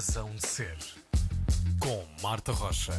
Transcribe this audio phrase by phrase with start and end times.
[0.00, 0.78] Razão de Ser,
[1.78, 2.94] com Marta Rocha.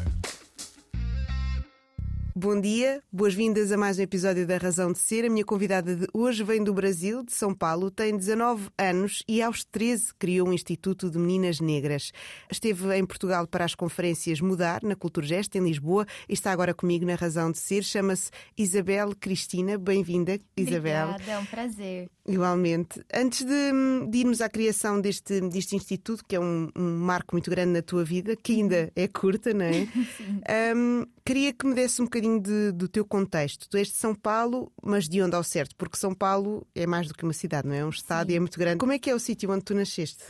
[2.33, 5.25] Bom dia, boas-vindas a mais um episódio da Razão de Ser.
[5.25, 9.41] A minha convidada de hoje vem do Brasil, de São Paulo, tem 19 anos e
[9.41, 12.13] aos 13 criou um Instituto de Meninas Negras.
[12.49, 17.05] Esteve em Portugal para as conferências Mudar, na Culturgest, em Lisboa, e está agora comigo
[17.05, 17.83] na Razão de Ser.
[17.83, 19.77] Chama-se Isabel Cristina.
[19.77, 21.09] Bem-vinda, Isabel.
[21.09, 22.09] Obrigada, é um prazer.
[22.25, 23.03] Igualmente.
[23.13, 23.71] Antes de,
[24.09, 27.81] de, irmos à criação deste, deste instituto, que é um, um, marco muito grande na
[27.81, 29.87] tua vida, que ainda é curta, não é?
[30.17, 30.41] Sim.
[30.75, 33.67] Um, queria que me desse um bocadinho de, do teu contexto.
[33.69, 35.75] Tu és de São Paulo, mas de onde ao certo?
[35.75, 37.79] Porque São Paulo é mais do que uma cidade, não é?
[37.79, 38.33] É um estado Sim.
[38.33, 38.77] e é muito grande.
[38.77, 40.23] Como é que é o sítio onde tu nasceste?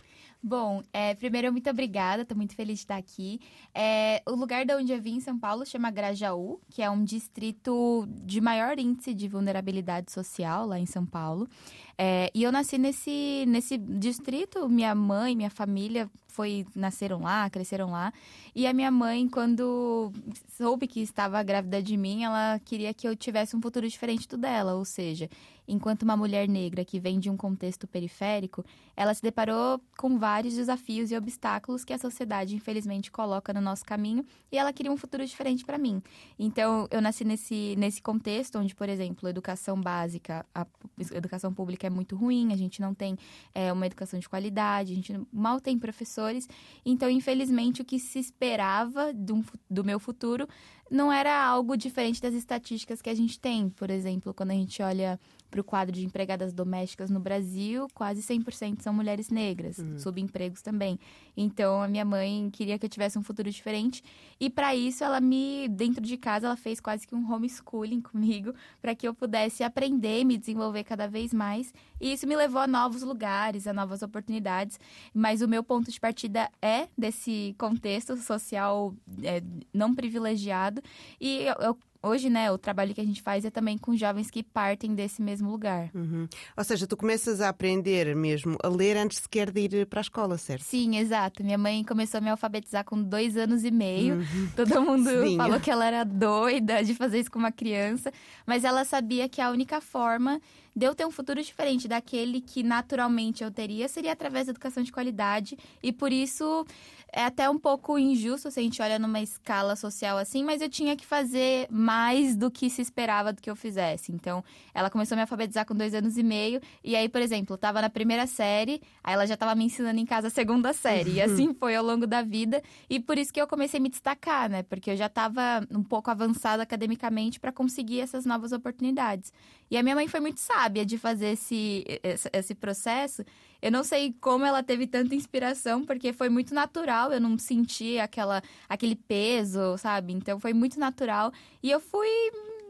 [0.44, 3.40] Bom, é, primeiro, muito obrigada, estou muito feliz de estar aqui.
[3.76, 7.04] É, o lugar de onde eu vim, em São Paulo, chama Grajaú, que é um
[7.04, 11.48] distrito de maior índice de vulnerabilidade social lá em São Paulo.
[11.96, 17.92] É, e eu nasci nesse, nesse distrito, minha mãe, minha família foi nasceram lá, cresceram
[17.92, 18.12] lá.
[18.56, 20.12] E a minha mãe, quando
[20.58, 24.38] soube que estava grávida de mim, ela queria que eu tivesse um futuro diferente do
[24.38, 25.30] dela, ou seja,
[25.72, 28.64] enquanto uma mulher negra que vem de um contexto periférico,
[28.96, 33.86] ela se deparou com vários desafios e obstáculos que a sociedade infelizmente coloca no nosso
[33.86, 36.02] caminho, e ela queria um futuro diferente para mim.
[36.38, 40.68] Então, eu nasci nesse nesse contexto onde, por exemplo, educação básica, a
[41.14, 43.18] educação pública é muito ruim, a gente não tem
[43.56, 46.50] é, uma educação de qualidade, a gente mal tem professores.
[46.86, 50.48] Então, infelizmente, o que se esperava do, do meu futuro
[50.92, 53.70] não era algo diferente das estatísticas que a gente tem.
[53.70, 55.18] Por exemplo, quando a gente olha
[55.52, 60.00] para o quadro de empregadas domésticas no Brasil, quase 100% são mulheres negras, uhum.
[60.00, 60.98] subempregos também.
[61.36, 64.02] Então, a minha mãe queria que eu tivesse um futuro diferente
[64.40, 68.54] e para isso ela me dentro de casa ela fez quase que um homeschooling comigo
[68.82, 71.74] para que eu pudesse aprender, me desenvolver cada vez mais.
[72.00, 74.80] E isso me levou a novos lugares, a novas oportunidades.
[75.14, 79.44] Mas o meu ponto de partida é desse contexto social é,
[79.74, 80.82] não privilegiado
[81.20, 84.32] e eu, eu hoje, né, o trabalho que a gente faz é também com jovens
[84.32, 85.90] que partem desse mesmo lugar.
[85.94, 86.28] Uhum.
[86.58, 90.02] Ou seja, tu começas a aprender mesmo a ler antes sequer de ir para a
[90.02, 90.64] escola, certo?
[90.64, 91.44] Sim, exato.
[91.44, 94.16] Minha mãe começou a me alfabetizar com dois anos e meio.
[94.16, 94.50] Uhum.
[94.56, 95.38] Todo mundo Sim.
[95.38, 98.12] falou que ela era doida de fazer isso com uma criança,
[98.46, 100.42] mas ela sabia que a única forma
[100.76, 104.82] de eu ter um futuro diferente daquele que naturalmente eu teria seria através da educação
[104.82, 106.66] de qualidade e por isso
[107.14, 110.70] é até um pouco injusto se a gente olha numa escala social assim, mas eu
[110.70, 114.12] tinha que fazer mais do que se esperava do que eu fizesse.
[114.12, 117.54] Então, ela começou a me alfabetizar com dois anos e meio e aí, por exemplo,
[117.54, 120.72] eu tava na primeira série, aí ela já estava me ensinando em casa a segunda
[120.74, 123.84] série e assim foi ao longo da vida e por isso que eu comecei a
[123.84, 124.64] me destacar, né?
[124.64, 129.34] Porque eu já estava um pouco avançada academicamente para conseguir essas novas oportunidades.
[129.72, 131.86] E a minha mãe foi muito sábia de fazer esse,
[132.34, 133.24] esse processo.
[133.62, 137.98] Eu não sei como ela teve tanta inspiração, porque foi muito natural, eu não senti
[137.98, 140.12] aquela, aquele peso, sabe?
[140.12, 141.32] Então foi muito natural.
[141.64, 142.10] E eu fui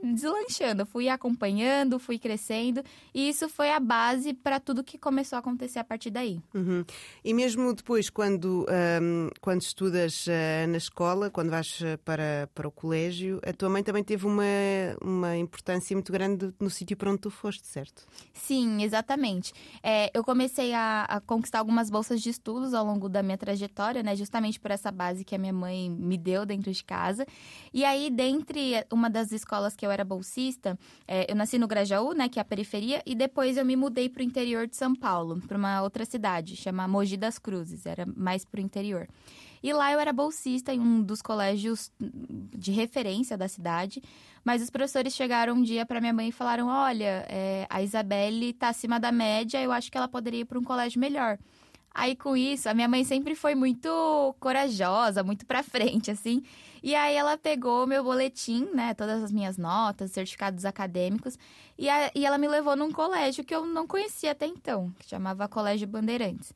[0.03, 5.39] deslanchando, fui acompanhando, fui crescendo e isso foi a base para tudo que começou a
[5.39, 6.39] acontecer a partir daí.
[6.53, 6.83] Uhum.
[7.23, 8.65] E mesmo depois, quando,
[9.01, 13.83] um, quando estudas uh, na escola, quando vais para, para o colégio, a tua mãe
[13.83, 14.43] também teve uma,
[15.01, 18.05] uma importância muito grande no sítio para onde tu foste, certo?
[18.33, 19.53] Sim, exatamente.
[19.83, 24.01] É, eu comecei a, a, conquistar algumas bolsas de estudos ao longo da minha trajetória,
[24.01, 27.25] né, justamente por essa base que a minha mãe me deu dentro de casa.
[27.73, 31.67] E aí, dentre uma das escolas que eu eu era bolsista, é, eu nasci no
[31.67, 34.75] Grajaú, né, que é a periferia, e depois eu me mudei para o interior de
[34.75, 39.07] São Paulo, para uma outra cidade, chama Mogi das Cruzes, era mais para o interior.
[39.63, 44.01] E lá eu era bolsista em um dos colégios de referência da cidade,
[44.43, 48.49] mas os professores chegaram um dia para minha mãe e falaram: Olha, é, a Isabelle
[48.49, 51.37] está acima da média, eu acho que ela poderia ir para um colégio melhor.
[51.93, 56.41] Aí com isso, a minha mãe sempre foi muito corajosa, muito pra frente, assim.
[56.81, 61.37] E aí ela pegou meu boletim, né, todas as minhas notas, certificados acadêmicos,
[61.77, 65.07] e, a, e ela me levou num colégio que eu não conhecia até então, que
[65.07, 66.53] chamava Colégio Bandeirantes.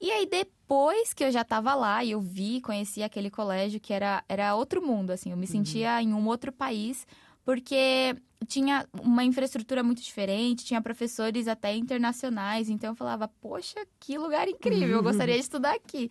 [0.00, 3.92] E aí depois que eu já tava lá e eu vi, conheci aquele colégio que
[3.92, 7.06] era, era outro mundo, assim, eu me sentia em um outro país,
[7.44, 14.18] porque tinha uma infraestrutura muito diferente, tinha professores até internacionais, então eu falava, poxa, que
[14.18, 16.10] lugar incrível, eu gostaria de estudar aqui.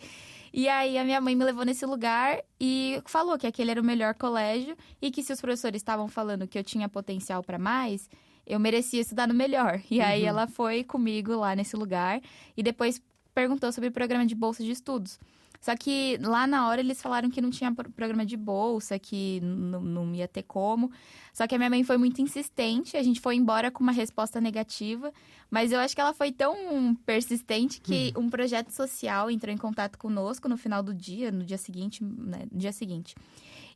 [0.52, 3.84] E aí a minha mãe me levou nesse lugar e falou que aquele era o
[3.84, 8.10] melhor colégio e que se os professores estavam falando que eu tinha potencial para mais,
[8.46, 9.82] eu merecia estudar no melhor.
[9.90, 10.28] E aí Uhum.
[10.30, 12.22] ela foi comigo lá nesse lugar
[12.58, 13.02] e depois
[13.34, 15.20] perguntou sobre o programa de bolsa de estudos.
[15.64, 20.14] Só que lá na hora eles falaram que não tinha programa de bolsa, que não
[20.14, 20.92] ia ter como.
[21.32, 24.42] Só que a minha mãe foi muito insistente, a gente foi embora com uma resposta
[24.42, 25.14] negativa,
[25.50, 28.24] mas eu acho que ela foi tão persistente que uhum.
[28.26, 32.46] um projeto social entrou em contato conosco no final do dia, no dia seguinte, né,
[32.52, 33.16] no dia seguinte.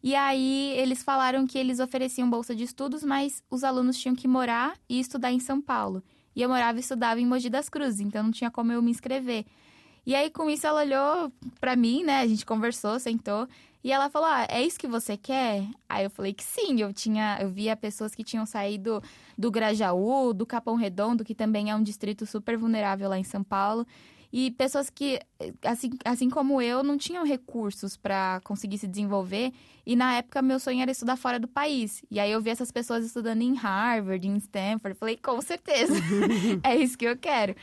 [0.04, 4.28] E aí eles falaram que eles ofereciam bolsa de estudos, mas os alunos tinham que
[4.28, 6.04] morar e estudar em São Paulo.
[6.36, 8.92] E eu morava e estudava em Mogi das Cruzes, então não tinha como eu me
[8.92, 9.45] inscrever.
[10.07, 12.21] E aí, com isso, ela olhou pra mim, né?
[12.21, 13.45] A gente conversou, sentou.
[13.83, 15.68] E ela falou: Ah, é isso que você quer?
[15.89, 16.80] Aí eu falei que sim.
[16.80, 19.04] Eu tinha, eu via pessoas que tinham saído
[19.38, 23.44] do Grajaú, do Capão Redondo, que também é um distrito super vulnerável lá em São
[23.44, 23.86] Paulo
[24.39, 25.19] e pessoas que,
[25.66, 29.51] assim, assim como eu, não tinham recursos para conseguir se desenvolver.
[29.84, 32.04] E na época, meu sonho era estudar fora do país.
[32.12, 34.95] E aí eu vi essas pessoas estudando em Harvard, em Stanford.
[34.95, 35.95] Falei, com certeza,
[36.62, 37.56] é isso que eu quero.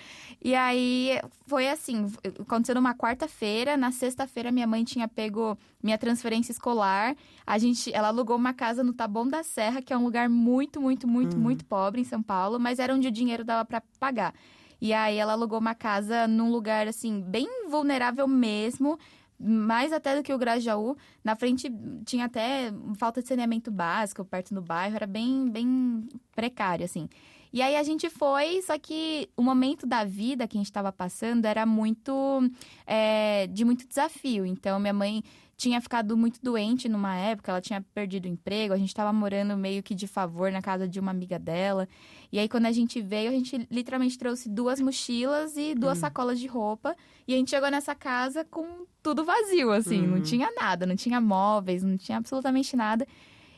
[0.42, 3.76] E aí foi assim: aconteceu numa quarta-feira.
[3.76, 7.14] Na sexta-feira, minha mãe tinha pego minha transferência escolar.
[7.46, 10.80] A gente, ela alugou uma casa no Taboão da Serra, que é um lugar muito,
[10.80, 11.40] muito, muito, hum.
[11.40, 14.34] muito pobre em São Paulo, mas era onde o dinheiro dava para pagar.
[14.84, 18.98] E aí ela alugou uma casa num lugar, assim, bem vulnerável mesmo
[19.38, 20.94] mais até do que o Grajaú.
[21.24, 21.72] Na frente
[22.04, 27.08] tinha até falta de saneamento básico perto do bairro, era bem, bem precário, assim.
[27.54, 30.90] E aí a gente foi, só que o momento da vida que a gente estava
[30.90, 32.50] passando era muito
[32.84, 34.44] é, de muito desafio.
[34.44, 35.22] Então, minha mãe
[35.56, 39.56] tinha ficado muito doente numa época, ela tinha perdido o emprego, a gente estava morando
[39.56, 41.88] meio que de favor na casa de uma amiga dela.
[42.32, 46.00] E aí, quando a gente veio, a gente literalmente trouxe duas mochilas e duas hum.
[46.00, 46.96] sacolas de roupa.
[47.24, 50.16] E a gente chegou nessa casa com tudo vazio, assim, hum.
[50.16, 53.06] não tinha nada, não tinha móveis, não tinha absolutamente nada.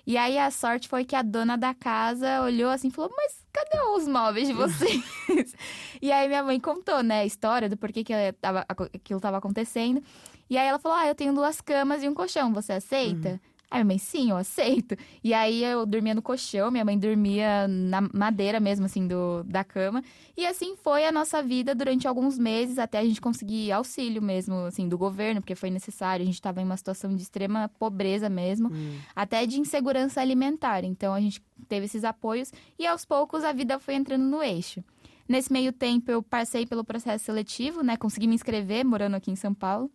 [0.06, 3.44] E aí a sorte foi que a dona da casa olhou assim e falou: Mas
[3.52, 5.02] cadê os móveis de vocês?
[6.00, 10.00] e aí minha mãe contou, né, a história do porquê que aquilo estava acontecendo.
[10.48, 13.30] E aí ela falou: Ah, eu tenho duas camas e um colchão, você aceita?
[13.30, 13.40] Uhum.
[13.70, 14.96] Aí minha mãe, sim, eu aceito.
[15.22, 19.64] E aí eu dormia no colchão, minha mãe dormia na madeira mesmo, assim, do, da
[19.64, 20.02] cama.
[20.36, 24.54] E assim foi a nossa vida durante alguns meses, até a gente conseguir auxílio mesmo,
[24.66, 26.22] assim, do governo, porque foi necessário.
[26.22, 28.98] A gente estava em uma situação de extrema pobreza mesmo, hum.
[29.14, 30.84] até de insegurança alimentar.
[30.84, 34.82] Então a gente teve esses apoios e aos poucos a vida foi entrando no eixo.
[35.28, 37.96] Nesse meio tempo eu passei pelo processo seletivo, né?
[37.96, 39.90] Consegui me inscrever morando aqui em São Paulo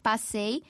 [0.00, 0.62] passei.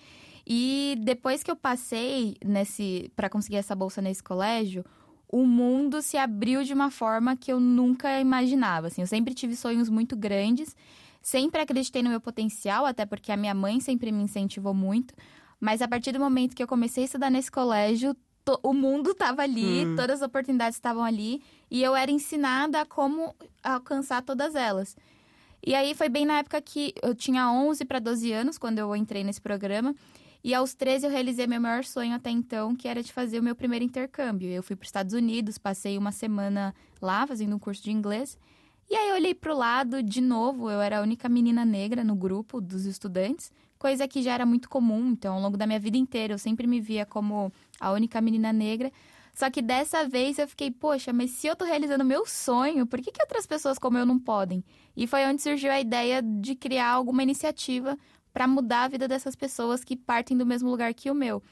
[0.53, 4.85] E depois que eu passei nesse para conseguir essa bolsa nesse colégio,
[5.29, 8.89] o mundo se abriu de uma forma que eu nunca imaginava.
[8.89, 10.75] Assim, eu sempre tive sonhos muito grandes,
[11.23, 15.15] sempre acreditei no meu potencial, até porque a minha mãe sempre me incentivou muito.
[15.61, 18.17] Mas a partir do momento que eu comecei a estudar nesse colégio,
[18.61, 19.95] o mundo estava ali, hum.
[19.95, 24.97] todas as oportunidades estavam ali, e eu era ensinada a como alcançar todas elas.
[25.65, 28.97] E aí foi bem na época que eu tinha 11 para 12 anos, quando eu
[28.97, 29.95] entrei nesse programa.
[30.43, 33.43] E aos 13 eu realizei meu maior sonho até então, que era de fazer o
[33.43, 34.49] meu primeiro intercâmbio.
[34.49, 38.39] Eu fui para os Estados Unidos, passei uma semana lá fazendo um curso de inglês.
[38.89, 42.03] E aí eu olhei para o lado de novo, eu era a única menina negra
[42.03, 45.11] no grupo dos estudantes, coisa que já era muito comum.
[45.11, 48.53] Então, ao longo da minha vida inteira, eu sempre me via como a única menina
[48.53, 48.91] negra.
[49.33, 53.01] Só que dessa vez eu fiquei, poxa, mas se eu tô realizando meu sonho, por
[53.01, 54.65] que, que outras pessoas como eu não podem?
[54.97, 57.97] E foi onde surgiu a ideia de criar alguma iniciativa
[58.33, 61.43] para mudar a vida dessas pessoas que partem do mesmo lugar que o meu.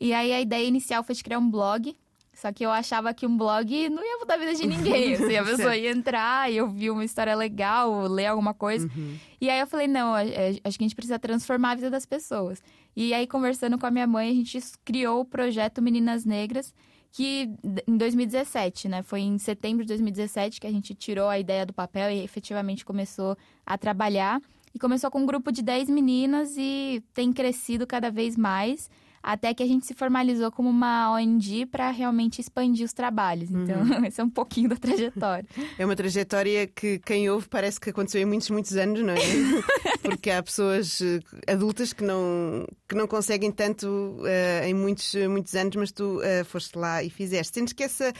[0.00, 1.96] E aí a ideia inicial foi de criar um blog.
[2.34, 5.14] Só que eu achava que um blog não ia mudar a vida de ninguém.
[5.14, 8.86] Assim, a pessoa ia entrar e ouvir uma história legal, ler alguma coisa.
[8.94, 9.16] Uhum.
[9.40, 12.62] E aí eu falei, não, acho que a gente precisa transformar a vida das pessoas.
[12.94, 16.74] E aí, conversando com a minha mãe, a gente criou o projeto Meninas Negras,
[17.10, 17.50] que
[17.86, 19.02] em 2017, né?
[19.02, 22.84] Foi em setembro de 2017 que a gente tirou a ideia do papel e efetivamente
[22.84, 24.42] começou a trabalhar.
[24.76, 28.90] E começou com um grupo de 10 meninas e tem crescido cada vez mais
[29.26, 33.50] até que a gente se formalizou como uma ONG para realmente expandir os trabalhos.
[33.50, 34.04] Então, uhum.
[34.06, 35.44] esse é um pouquinho da trajetória.
[35.76, 39.16] É uma trajetória que quem ouve parece que aconteceu em muitos, muitos anos, não é?
[40.00, 41.18] Porque há pessoas eh,
[41.52, 46.44] adultas que não, que não conseguem tanto uh, em muitos, muitos anos, mas tu uh,
[46.44, 47.54] foste lá e fizeste.
[47.54, 48.12] Sentes que essa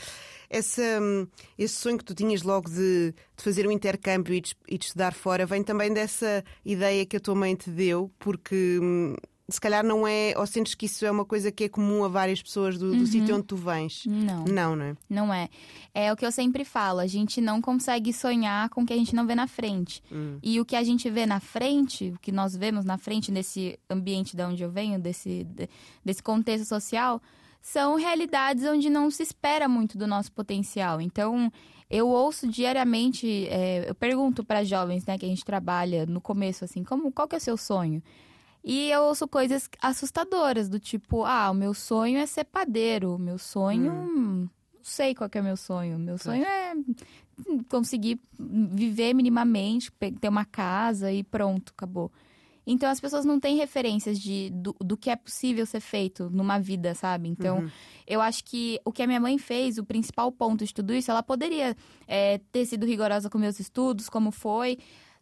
[0.49, 4.55] essa, hum, esse sonho que tu tinhas logo de, de fazer um intercâmbio e de,
[4.67, 8.79] e de, estudar fora vem também dessa ideia que a tua mãe te deu, porque
[8.81, 9.15] hum,
[9.49, 12.09] se calhar não é, ou sentes que isso é uma coisa que é comum a
[12.09, 13.05] várias pessoas do, do uhum.
[13.05, 14.03] sítio onde tu vens?
[14.05, 14.43] Não.
[14.43, 14.95] Não, não é?
[15.09, 15.49] Não é.
[15.93, 18.97] É o que eu sempre falo, a gente não consegue sonhar com o que a
[18.97, 20.03] gente não vê na frente.
[20.11, 20.37] Hum.
[20.43, 23.79] E o que a gente vê na frente, o que nós vemos na frente nesse
[23.89, 25.47] ambiente de onde eu venho, desse,
[26.03, 27.21] desse contexto social,
[27.61, 30.99] são realidades onde não se espera muito do nosso potencial.
[30.99, 31.49] Então,
[31.89, 36.65] eu ouço diariamente, é, eu pergunto para jovens, né, que a gente trabalha no começo,
[36.65, 38.03] assim, como, qual que é o seu sonho?
[38.69, 43.17] E eu ouço coisas assustadoras, do tipo, ah, o meu sonho é ser padeiro, o
[43.17, 43.93] meu sonho.
[43.93, 44.49] Hum.
[44.73, 45.97] Não sei qual é o meu sonho.
[45.97, 46.73] Meu sonho é
[47.69, 52.11] conseguir viver minimamente, ter uma casa e pronto, acabou.
[52.67, 56.59] Então as pessoas não têm referências de, do, do que é possível ser feito numa
[56.59, 57.29] vida, sabe?
[57.29, 57.69] Então uhum.
[58.05, 61.09] eu acho que o que a minha mãe fez, o principal ponto de tudo isso,
[61.09, 61.73] ela poderia
[62.05, 64.77] é, ter sido rigorosa com meus estudos, como foi.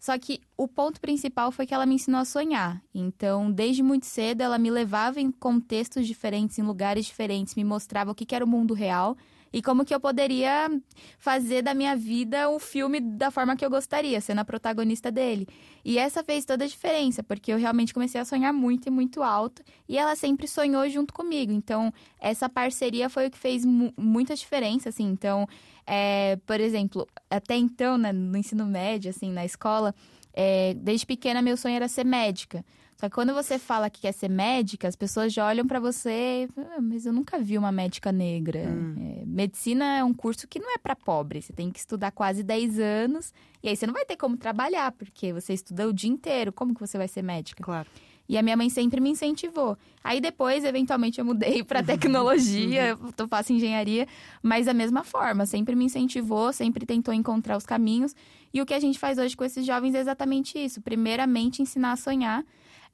[0.05, 2.79] Só que o ponto principal foi que ela me ensinou a sonhar.
[2.93, 8.11] Então, desde muito cedo, ela me levava em contextos diferentes, em lugares diferentes, me mostrava
[8.11, 9.17] o que era o mundo real
[9.55, 10.69] e como que eu poderia
[11.17, 15.47] fazer da minha vida um filme da forma que eu gostaria, sendo a protagonista dele.
[15.85, 19.23] E essa fez toda a diferença, porque eu realmente comecei a sonhar muito e muito
[19.23, 21.53] alto, e ela sempre sonhou junto comigo.
[21.53, 23.63] Então, essa parceria foi o que fez
[23.95, 25.05] muita diferença, assim.
[25.05, 25.47] Então,
[25.87, 29.95] é, por exemplo, até então, né, no ensino médio, assim, na escola,
[30.33, 32.65] é, desde pequena meu sonho era ser médica.
[33.05, 36.49] Só que quando você fala que quer ser médica, as pessoas já olham para você,
[36.57, 38.67] ah, mas eu nunca vi uma médica negra.
[38.67, 38.95] Hum.
[39.21, 41.39] É, medicina é um curso que não é para pobre.
[41.39, 43.31] Você tem que estudar quase 10 anos
[43.61, 46.51] e aí você não vai ter como trabalhar, porque você estuda o dia inteiro.
[46.51, 47.63] Como que você vai ser médica?
[47.63, 47.87] Claro.
[48.27, 49.77] E a minha mãe sempre me incentivou.
[50.03, 53.11] Aí depois, eventualmente, eu mudei para tecnologia, uhum.
[53.15, 54.07] eu faço engenharia,
[54.41, 58.15] mas da mesma forma, sempre me incentivou, sempre tentou encontrar os caminhos.
[58.51, 60.81] E o que a gente faz hoje com esses jovens é exatamente isso.
[60.81, 62.43] Primeiramente, ensinar a sonhar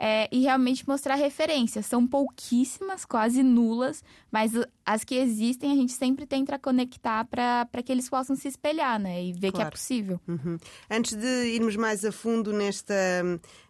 [0.04, 1.86] é, e realmente mostrar referências.
[1.86, 4.54] São pouquíssimas, quase nulas, mas
[4.86, 9.24] as que existem a gente sempre tenta conectar para que eles possam se espelhar, né?
[9.24, 9.56] E ver claro.
[9.56, 10.20] que é possível.
[10.28, 10.58] Uhum.
[10.90, 12.94] Antes de irmos mais a fundo nesta,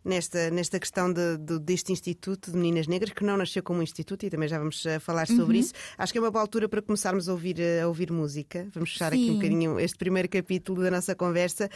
[0.03, 4.25] nesta, nesta questão de, de, deste Instituto de Meninas Negras, que não nasceu como instituto,
[4.25, 5.61] e também já vamos eh, falar sobre uhum.
[5.61, 8.67] isso, acho que é uma boa altura para começarmos a ouvir, eh, a ouvir música.
[8.73, 9.23] Vamos fechar Sim.
[9.23, 11.69] aqui um bocadinho este primeiro capítulo da nossa conversa.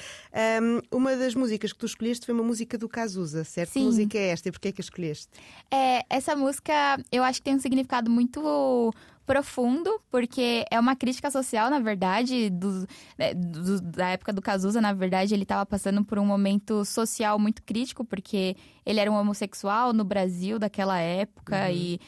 [0.61, 3.71] Um, uma das músicas que tu escolheste foi uma música do Cazuza, certo?
[3.71, 3.81] Sim.
[3.81, 4.49] Que música é esta?
[4.49, 5.29] e porquê é que a escolheste?
[5.71, 8.93] É, essa música eu acho que tem um significado muito
[9.25, 14.79] profundo, porque é uma crítica social, na verdade, do, né, do, da época do Cazuza,
[14.79, 18.55] na verdade, ele estava passando por um momento social muito crítico, porque
[18.85, 21.71] ele era um homossexual no Brasil daquela época uhum.
[21.71, 21.99] e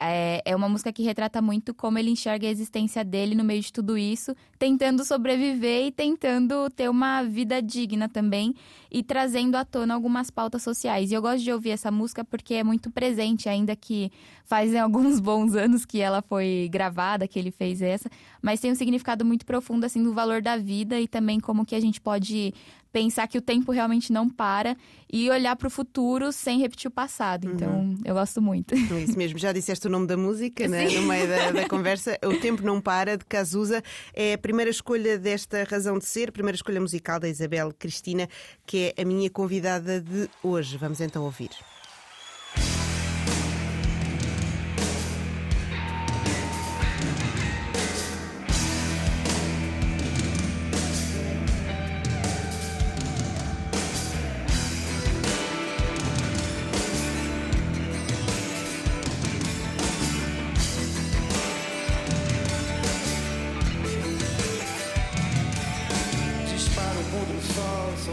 [0.00, 3.60] é, é uma música que retrata muito como ele enxerga a existência dele no meio
[3.60, 8.54] de tudo isso, tentando sobreviver e tentando ter uma vida digna também
[8.94, 11.10] e trazendo à tona algumas pautas sociais.
[11.10, 14.12] E eu gosto de ouvir essa música porque é muito presente, ainda que
[14.44, 18.08] fazem alguns bons anos que ela foi gravada, que ele fez essa,
[18.40, 21.74] mas tem um significado muito profundo assim do valor da vida e também como que
[21.74, 22.54] a gente pode
[22.94, 24.76] pensar que o tempo realmente não para
[25.12, 27.50] e olhar para o futuro sem repetir o passado.
[27.50, 27.98] Então, uhum.
[28.04, 28.72] eu gosto muito.
[28.72, 29.36] É isso mesmo.
[29.36, 30.88] Já disseste o nome da música né?
[30.88, 32.16] no meio da, da, conversa.
[32.24, 33.82] O Tempo Não Para, de Cazuza,
[34.14, 38.28] é a primeira escolha desta razão de ser, a primeira escolha musical da Isabel Cristina,
[38.64, 40.76] que é a minha convidada de hoje.
[40.76, 41.50] Vamos então ouvir.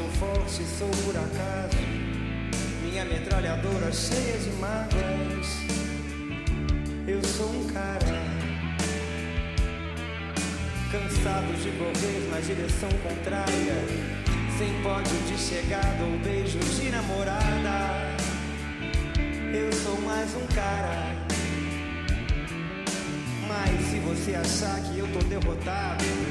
[0.02, 1.78] sou forte, sou por acaso.
[2.84, 5.48] Minha metralhadora cheia de mágoas.
[7.08, 8.22] Eu sou um cara
[10.92, 13.76] cansado de correr na direção contrária.
[14.58, 18.18] Sem pódio de chegada ou beijo de namorada.
[19.54, 21.16] Eu sou mais um cara.
[23.48, 26.31] Mas se você achar que eu tô derrotado.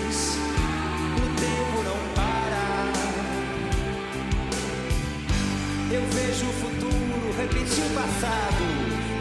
[7.79, 8.63] o passado,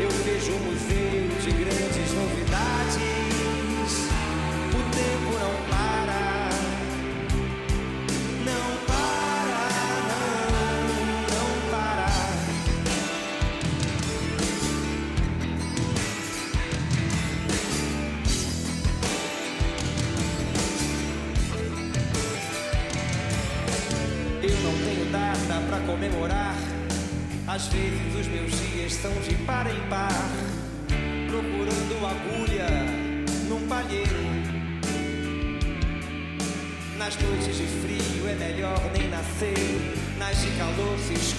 [0.00, 3.19] eu vejo um museu de grandes novidades.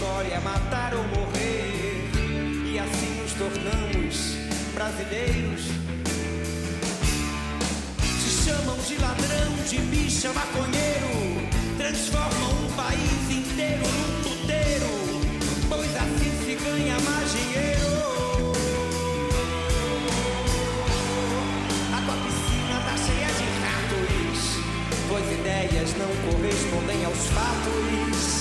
[0.03, 2.09] A matar ou morrer.
[2.65, 4.35] E assim nos tornamos
[4.73, 5.61] brasileiros.
[8.19, 15.21] Se chamam de ladrão, de bicha, maconheiro, transformam um país inteiro num puteiro
[15.69, 18.51] pois assim se ganha mais dinheiro.
[21.93, 24.39] A tua piscina tá cheia de ratos,
[25.07, 28.40] pois ideias não correspondem aos fatos.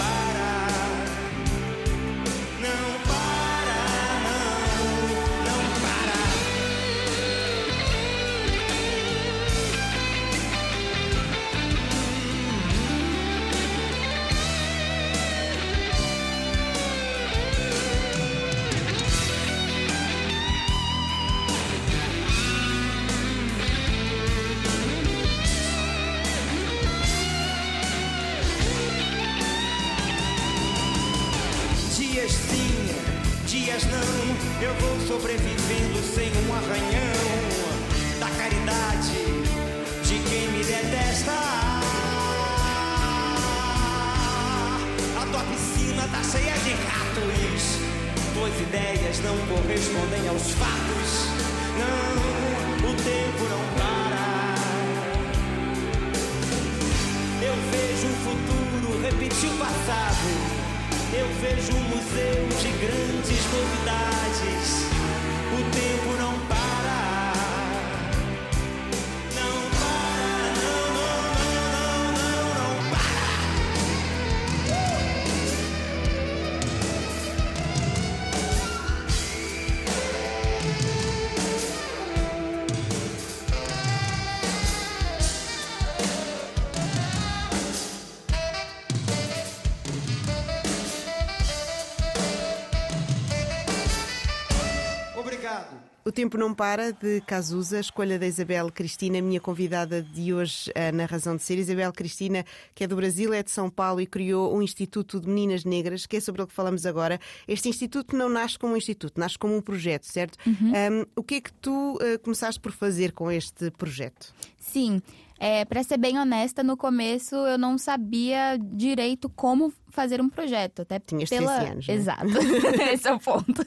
[96.11, 101.05] O Tempo Não Para, de Cazuza, escolha da Isabel Cristina, minha convidada de hoje na
[101.05, 101.57] Razão de Ser.
[101.57, 102.43] Isabel Cristina,
[102.75, 106.05] que é do Brasil, é de São Paulo e criou um Instituto de Meninas Negras,
[106.05, 107.17] que é sobre o que falamos agora.
[107.47, 110.37] Este instituto não nasce como um instituto, nasce como um projeto, certo?
[110.45, 114.33] Um, o que é que tu eh, começaste por fazer com este projeto?
[114.59, 115.01] Sim,
[115.43, 120.83] é, para ser bem honesta, no começo eu não sabia direito como fazer um projeto.
[120.83, 121.55] Até Tinhas pela...
[121.55, 121.93] 13 anos, né?
[121.95, 122.27] Exato,
[122.93, 123.65] esse é o ponto.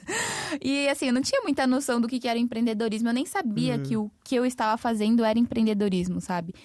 [0.63, 3.09] E assim, eu não tinha muita noção do que que era empreendedorismo.
[3.09, 6.55] Eu nem sabia que o que eu estava fazendo era empreendedorismo, sabe?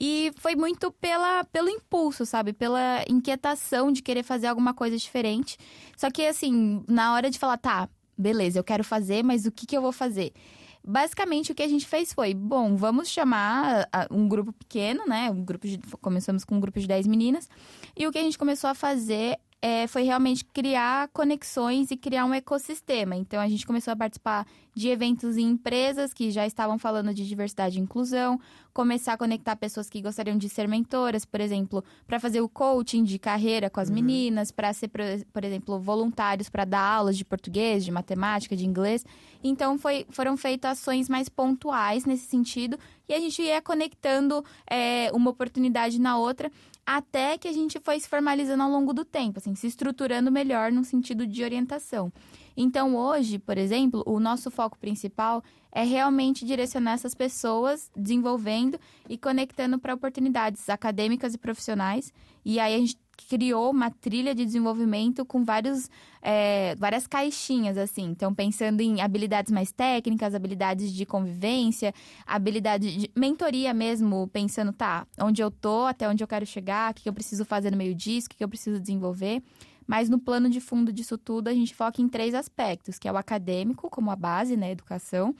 [0.00, 2.54] E foi muito pela, pelo impulso, sabe?
[2.54, 5.58] Pela inquietação de querer fazer alguma coisa diferente.
[5.94, 9.66] Só que, assim, na hora de falar, tá, beleza, eu quero fazer, mas o que,
[9.66, 10.32] que eu vou fazer?
[10.86, 15.30] Basicamente, o que a gente fez foi, bom, vamos chamar ah, um grupo pequeno, né?
[15.30, 17.48] Um grupo de, começamos com um grupo de 10 meninas.
[17.96, 22.26] E o que a gente começou a fazer é, foi realmente criar conexões e criar
[22.26, 23.16] um ecossistema.
[23.16, 27.26] Então, a gente começou a participar de eventos em empresas que já estavam falando de
[27.26, 28.38] diversidade e inclusão,
[28.74, 33.04] começar a conectar pessoas que gostariam de ser mentoras, por exemplo, para fazer o coaching
[33.04, 35.00] de carreira com as meninas, para ser, por,
[35.32, 39.02] por exemplo, voluntários para dar aulas de português, de matemática, de inglês.
[39.42, 45.10] Então, foi, foram feitas ações mais pontuais nesse sentido e a gente ia conectando é,
[45.14, 46.52] uma oportunidade na outra
[46.86, 50.70] até que a gente foi se formalizando ao longo do tempo, assim, se estruturando melhor
[50.70, 52.12] no sentido de orientação.
[52.56, 55.42] Então, hoje, por exemplo, o nosso foco principal
[55.72, 62.12] é realmente direcionar essas pessoas, desenvolvendo e conectando para oportunidades acadêmicas e profissionais.
[62.44, 68.04] E aí a gente criou uma trilha de desenvolvimento com vários, é, várias caixinhas, assim.
[68.04, 71.92] Então, pensando em habilidades mais técnicas, habilidades de convivência,
[72.26, 76.94] habilidade de mentoria mesmo, pensando, tá, onde eu tô, até onde eu quero chegar, o
[76.94, 79.42] que eu preciso fazer no meio disso, o que eu preciso desenvolver.
[79.86, 83.12] Mas no plano de fundo disso tudo, a gente foca em três aspectos, que é
[83.12, 85.34] o acadêmico, como a base, né, educação,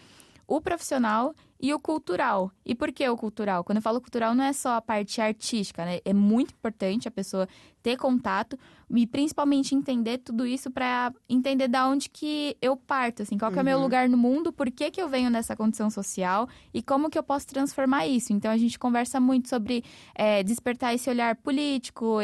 [0.46, 2.50] o profissional e o cultural.
[2.66, 3.64] E por que o cultural?
[3.64, 6.00] Quando eu falo cultural, não é só a parte artística, né?
[6.04, 7.48] É muito importante a pessoa
[7.82, 8.58] ter contato
[8.94, 13.58] e principalmente entender tudo isso para entender da onde que eu parto, assim, qual que
[13.58, 13.82] é o meu Uhum.
[13.84, 17.22] lugar no mundo, por que que eu venho nessa condição social e como que eu
[17.22, 18.32] posso transformar isso.
[18.32, 19.82] Então a gente conversa muito sobre
[20.14, 22.18] é, despertar esse olhar político,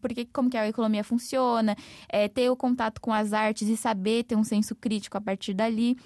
[0.00, 1.74] porque como que a economia funciona,
[2.08, 5.54] é, ter o contato com as artes e saber ter um senso crítico a partir
[5.54, 5.96] dali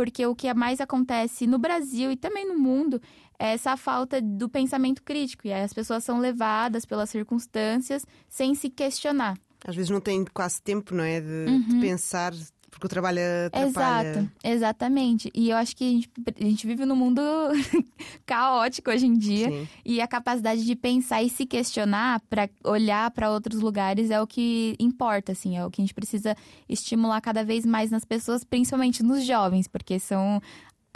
[0.00, 3.02] porque o que mais acontece no Brasil e também no mundo
[3.38, 5.46] é essa falta do pensamento crítico.
[5.46, 9.36] E aí as pessoas são levadas pelas circunstâncias sem se questionar.
[9.62, 11.20] Às vezes não tem quase tempo, não é?
[11.20, 12.32] De, de pensar,
[12.70, 14.08] porque o trabalho atrapalha.
[14.08, 15.30] Exato, exatamente.
[15.34, 17.20] E eu acho que a gente, a gente vive num mundo
[18.24, 19.50] caótico hoje em dia.
[19.50, 19.68] Sim.
[19.84, 24.26] E a capacidade de pensar e se questionar para olhar para outros lugares é o
[24.26, 26.36] que importa, assim, é o que a gente precisa
[26.68, 30.40] estimular cada vez mais nas pessoas, principalmente nos jovens, porque são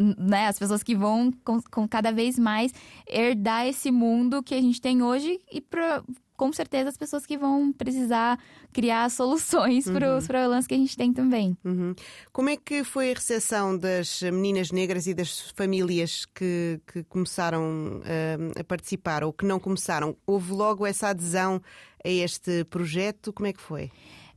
[0.01, 2.73] né, as pessoas que vão com, com cada vez mais
[3.07, 6.03] herdar esse mundo que a gente tem hoje e pra,
[6.37, 8.39] com certeza as pessoas que vão precisar
[8.73, 11.57] criar soluções para os problemas que a gente tem também.
[11.65, 11.95] Uhum.
[12.33, 18.01] Como é que foi a recepção das meninas negras e das famílias que, que começaram
[18.05, 20.17] ah, a participar ou que não começaram?
[20.27, 21.61] Houve logo essa adesão
[22.05, 23.33] a este projeto?
[23.33, 23.91] Como é que foi?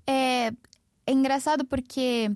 [0.05, 0.51] É,
[1.07, 2.29] é engraçado porque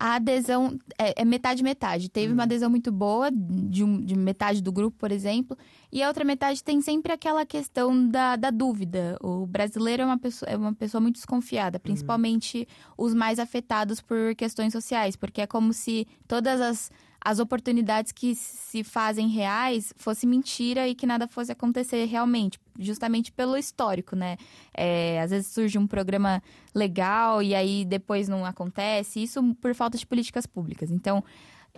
[0.00, 2.08] a adesão é, é metade metade.
[2.08, 5.56] Teve uma adesão muito boa de, um- de metade do grupo, por exemplo,
[5.92, 9.16] e a outra metade tem sempre aquela questão da, da dúvida.
[9.22, 12.66] O brasileiro é uma pessoa, é uma pessoa muito desconfiada, principalmente
[12.98, 16.90] os mais afetados por questões sociais, porque é como se todas as
[17.24, 23.32] as oportunidades que se fazem reais fosse mentira e que nada fosse acontecer realmente, justamente
[23.32, 24.36] pelo histórico, né?
[24.74, 26.42] É, às vezes surge um programa
[26.74, 30.90] legal e aí depois não acontece, isso por falta de políticas públicas.
[30.90, 31.24] Então,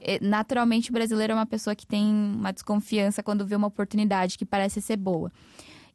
[0.00, 4.36] é, naturalmente, o brasileiro é uma pessoa que tem uma desconfiança quando vê uma oportunidade
[4.36, 5.30] que parece ser boa.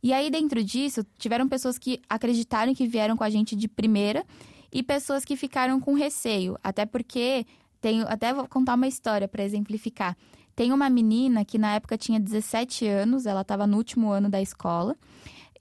[0.01, 4.25] E aí, dentro disso, tiveram pessoas que acreditaram que vieram com a gente de primeira
[4.71, 7.45] e pessoas que ficaram com receio, até porque
[7.81, 10.15] tenho, até vou contar uma história para exemplificar.
[10.55, 14.41] Tem uma menina que na época tinha 17 anos, ela estava no último ano da
[14.41, 14.95] escola.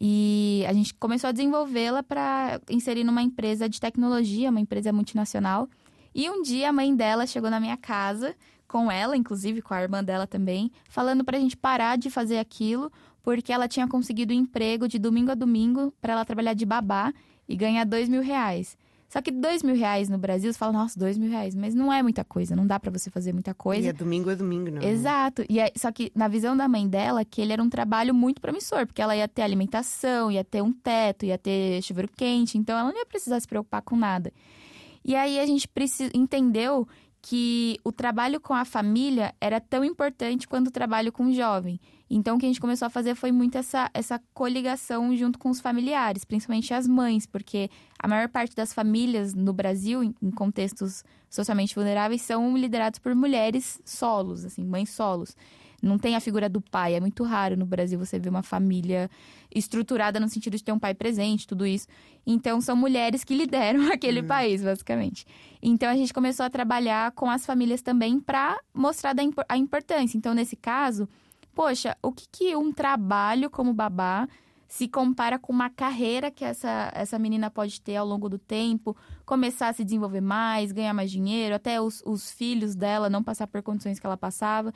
[0.01, 5.69] E a gente começou a desenvolvê-la para inserir numa empresa de tecnologia, uma empresa multinacional.
[6.15, 8.35] E um dia a mãe dela chegou na minha casa,
[8.67, 12.39] com ela, inclusive com a irmã dela também, falando para a gente parar de fazer
[12.39, 12.91] aquilo,
[13.23, 17.13] porque ela tinha conseguido um emprego de domingo a domingo para ela trabalhar de babá
[17.49, 18.77] e ganhar dois mil reais.
[19.13, 21.53] Só que dois mil reais no Brasil, você fala, nossa, dois mil reais.
[21.55, 23.83] Mas não é muita coisa, não dá para você fazer muita coisa.
[23.87, 24.87] E é domingo a domingo, não é?
[24.89, 25.45] Exato.
[25.51, 28.41] E aí- só que na visão da mãe dela, que ele era um trabalho muito
[28.41, 32.79] promissor, porque ela ia ter alimentação, ia ter um teto, ia ter chuveiro quente, então
[32.79, 34.33] ela não ia precisar se preocupar com nada.
[35.05, 35.69] E aí a gente
[36.15, 36.87] entendeu
[37.21, 41.81] que o trabalho com a família era tão importante quanto o trabalho com o jovem.
[42.13, 45.49] Então, o que a gente começou a fazer foi muito essa, essa coligação junto com
[45.49, 50.31] os familiares, principalmente as mães, porque a maior parte das famílias no Brasil, em em
[50.31, 55.37] contextos socialmente vulneráveis, são liderados por mulheres solos, assim, mães solos.
[55.81, 59.09] Não tem a figura do pai, é muito raro no Brasil você ver uma família
[59.55, 61.87] estruturada no sentido de ter um pai presente, tudo isso.
[62.27, 65.25] Então, são mulheres que lideram aquele país, basicamente.
[65.63, 69.15] Então, a gente começou a trabalhar com as famílias também para mostrar
[69.49, 70.19] a importância.
[70.19, 71.09] Então, nesse caso,
[71.61, 74.27] poxa, o que, que um trabalho como babá
[74.67, 78.97] se compara com uma carreira que essa, essa menina pode ter ao longo do tempo,
[79.27, 83.47] começar a se desenvolver mais, ganhar mais dinheiro, até os, os filhos dela não passar
[83.47, 84.73] por condições que ela passava.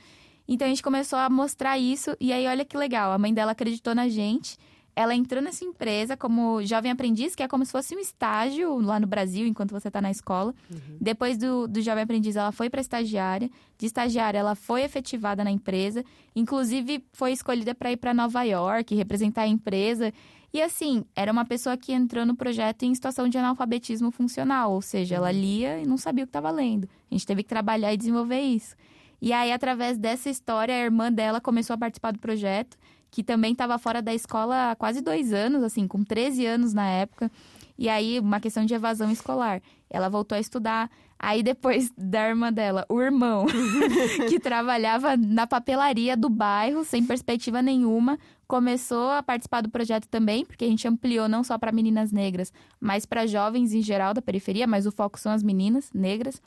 [0.46, 3.52] Então a gente começou a mostrar isso, e aí olha que legal, a mãe dela
[3.52, 4.58] acreditou na gente.
[4.96, 9.00] Ela entrou nessa empresa como jovem aprendiz, que é como se fosse um estágio lá
[9.00, 10.54] no Brasil, enquanto você está na escola.
[11.00, 13.50] Depois do, do jovem aprendiz, ela foi para estagiária.
[13.76, 16.04] De estagiária, ela foi efetivada na empresa.
[16.34, 20.12] Inclusive, foi escolhida para ir para Nova York, representar a empresa.
[20.52, 24.80] E assim, era uma pessoa que entrou no projeto em situação de analfabetismo funcional, ou
[24.80, 26.88] seja, ela lia e não sabia o que estava lendo.
[27.10, 28.76] A gente teve que trabalhar e desenvolver isso.
[29.20, 32.76] E aí, através dessa história, a irmã dela começou a participar do projeto,
[33.14, 36.88] que também estava fora da escola há quase dois anos, assim, com 13 anos na
[36.88, 37.30] época.
[37.78, 39.62] E aí, uma questão de evasão escolar.
[39.88, 40.90] Ela voltou a estudar.
[41.16, 43.46] Aí, depois da irmã dela, o irmão,
[44.28, 50.44] que trabalhava na papelaria do bairro, sem perspectiva nenhuma, começou a participar do projeto também,
[50.44, 54.20] porque a gente ampliou não só para meninas negras, mas para jovens em geral da
[54.20, 56.42] periferia, mas o foco são as meninas negras.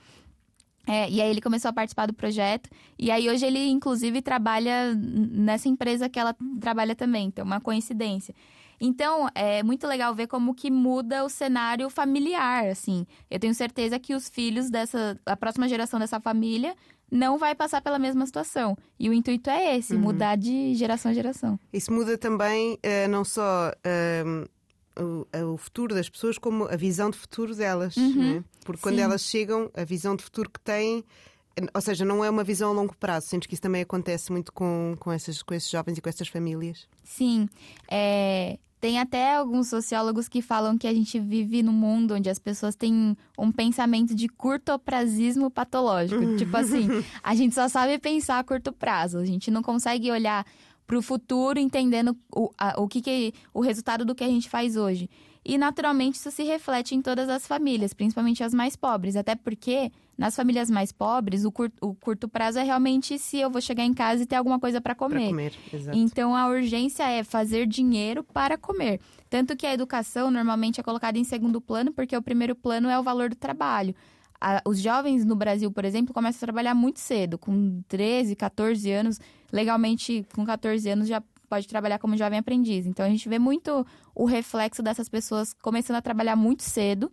[0.87, 2.69] É, e aí ele começou a participar do projeto.
[2.97, 7.27] E aí hoje ele, inclusive, trabalha nessa empresa que ela trabalha também.
[7.27, 8.33] Então, uma coincidência.
[8.79, 13.05] Então, é muito legal ver como que muda o cenário familiar, assim.
[13.29, 15.19] Eu tenho certeza que os filhos dessa...
[15.25, 16.75] A próxima geração dessa família
[17.11, 18.77] não vai passar pela mesma situação.
[18.99, 21.59] E o intuito é esse, mudar de geração a geração.
[21.73, 24.45] Isso muda também eh, não só ehm,
[24.99, 27.95] o, o futuro das pessoas, como a visão de futuro delas.
[27.95, 28.43] não é?
[28.63, 29.01] Porque quando Sim.
[29.01, 31.03] elas chegam, a visão de futuro que têm.
[31.73, 33.27] Ou seja, não é uma visão a longo prazo.
[33.27, 36.27] Sentes que isso também acontece muito com, com, essas, com esses jovens e com essas
[36.27, 36.87] famílias.
[37.03, 37.49] Sim,
[37.89, 42.37] é, tem até alguns sociólogos que falam que a gente vive num mundo onde as
[42.37, 46.21] pessoas têm um pensamento de curtoprazismo patológico.
[46.37, 46.87] tipo assim,
[47.23, 50.45] a gente só sabe pensar a curto prazo, a gente não consegue olhar
[50.87, 54.49] para o futuro entendendo o, a- o que, que o resultado do que a gente
[54.49, 55.09] faz hoje.
[55.45, 59.91] E naturalmente isso se reflete em todas as famílias, principalmente as mais pobres, até porque
[60.17, 63.85] nas famílias mais pobres o, cur- o curto prazo é realmente se eu vou chegar
[63.85, 65.27] em casa e ter alguma coisa para comer.
[65.29, 65.53] comer.
[65.71, 65.97] Exato.
[65.97, 68.99] Então a urgência é fazer dinheiro para comer.
[69.29, 72.99] Tanto que a educação normalmente é colocada em segundo plano, porque o primeiro plano é
[72.99, 73.95] o valor do trabalho.
[74.39, 78.91] A- os jovens no Brasil, por exemplo, começam a trabalhar muito cedo, com 13, 14
[78.91, 79.19] anos.
[79.51, 82.85] Legalmente, com 14 anos já pode trabalhar como jovem aprendiz.
[82.85, 87.11] Então a gente vê muito o reflexo dessas pessoas começando a trabalhar muito cedo.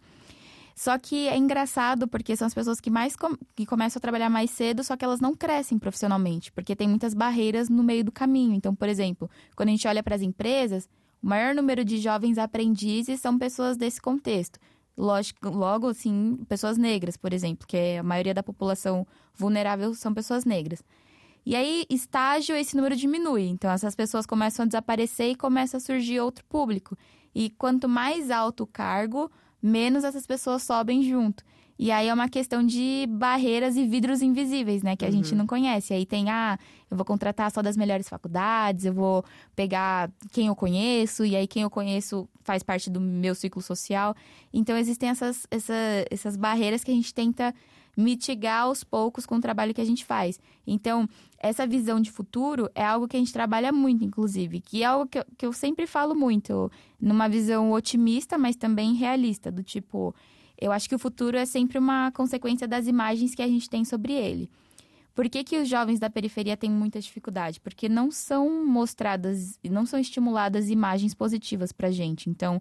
[0.76, 4.28] Só que é engraçado porque são as pessoas que mais com- que começam a trabalhar
[4.28, 8.10] mais cedo, só que elas não crescem profissionalmente, porque tem muitas barreiras no meio do
[8.10, 8.54] caminho.
[8.54, 10.88] Então, por exemplo, quando a gente olha para as empresas,
[11.22, 14.58] o maior número de jovens aprendizes são pessoas desse contexto.
[14.96, 20.14] Lógico, logo, assim, pessoas negras, por exemplo, que é a maioria da população vulnerável são
[20.14, 20.82] pessoas negras.
[21.44, 23.48] E aí, estágio, esse número diminui.
[23.48, 26.96] Então, essas pessoas começam a desaparecer e começa a surgir outro público.
[27.34, 29.30] E quanto mais alto o cargo,
[29.60, 31.44] menos essas pessoas sobem junto.
[31.78, 34.96] E aí é uma questão de barreiras e vidros invisíveis, né?
[34.96, 35.92] Que a gente não conhece.
[35.92, 36.58] Aí tem, ah,
[36.90, 39.24] eu vou contratar só das melhores faculdades, eu vou
[39.56, 44.14] pegar quem eu conheço, e aí quem eu conheço faz parte do meu ciclo social.
[44.52, 45.74] Então existem essas, essa,
[46.10, 47.52] essas barreiras que a gente tenta
[47.96, 50.40] mitigar aos poucos com o trabalho que a gente faz.
[50.66, 51.08] Então,
[51.38, 55.06] essa visão de futuro é algo que a gente trabalha muito, inclusive, que é algo
[55.06, 60.14] que eu, que eu sempre falo muito, numa visão otimista, mas também realista, do tipo,
[60.60, 63.84] eu acho que o futuro é sempre uma consequência das imagens que a gente tem
[63.84, 64.48] sobre ele.
[65.14, 67.60] Por que, que os jovens da periferia têm muita dificuldade?
[67.60, 72.28] Porque não são mostradas, não são estimuladas imagens positivas pra gente.
[72.28, 72.60] Então,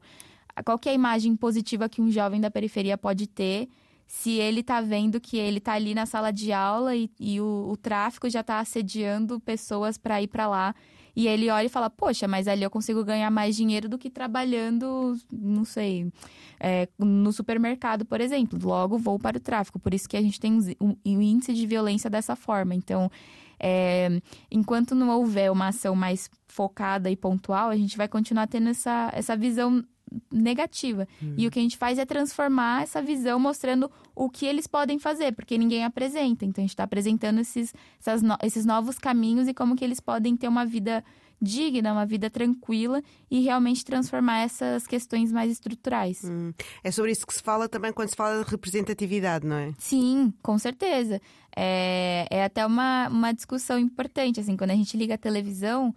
[0.64, 3.68] qual é a imagem positiva que um jovem da periferia pode ter
[4.06, 7.70] se ele tá vendo que ele tá ali na sala de aula e, e o,
[7.72, 10.76] o tráfico já tá assediando pessoas para ir para lá
[11.16, 14.10] e ele olha e fala, poxa, mas ali eu consigo ganhar mais dinheiro do que
[14.10, 16.12] trabalhando, não sei,
[16.60, 18.60] é, no supermercado, por exemplo.
[18.62, 19.80] Logo vou para o tráfico.
[19.80, 22.74] Por isso que a gente tem um, um índice de violência dessa forma.
[22.74, 23.12] Então,
[23.60, 24.22] é,
[24.52, 29.12] enquanto não houver uma ação mais focada e pontual, a gente vai continuar tendo essa,
[29.14, 29.84] essa visão
[30.32, 31.08] negativa.
[31.38, 35.00] E o que a gente faz é transformar essa visão mostrando o que eles podem
[35.00, 36.46] fazer, porque ninguém apresenta.
[36.46, 37.74] Então a gente está apresentando esses,
[38.22, 41.04] no- esses novos caminhos e como que eles podem ter uma vida
[41.42, 46.22] digna, uma vida tranquila e realmente transformar essas questões mais estruturais.
[46.24, 46.54] Hum.
[46.82, 49.74] É sobre isso que se fala também quando se fala de representatividade, não é?
[49.78, 51.20] Sim, com certeza.
[51.54, 55.94] É, é até uma, uma discussão importante, assim, quando a gente liga a televisão,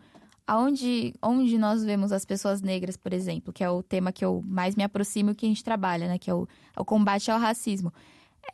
[0.47, 4.43] aonde, onde nós vemos as pessoas negras, por exemplo, que é o tema que eu
[4.47, 6.19] mais me aproximo e que a gente trabalha, né?
[6.19, 7.93] Que é o, é o combate ao racismo.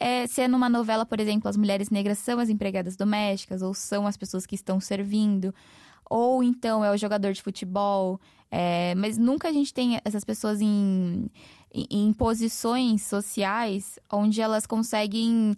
[0.00, 3.74] É, se é numa novela, por exemplo, as mulheres negras são as empregadas domésticas, ou
[3.74, 5.55] são as pessoas que estão servindo,
[6.09, 8.20] ou então é o jogador de futebol.
[8.50, 11.31] é, mas nunca a gente tem essas pessoas em,
[11.72, 15.57] em, em posições sociais onde elas conseguem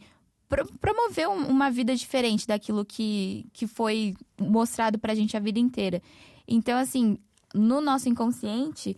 [0.81, 6.03] promover um- uma vida diferente daquilo que, que foi mostrado pra gente a vida inteira.
[6.47, 7.19] Então, assim,
[7.55, 8.97] no nosso inconsciente,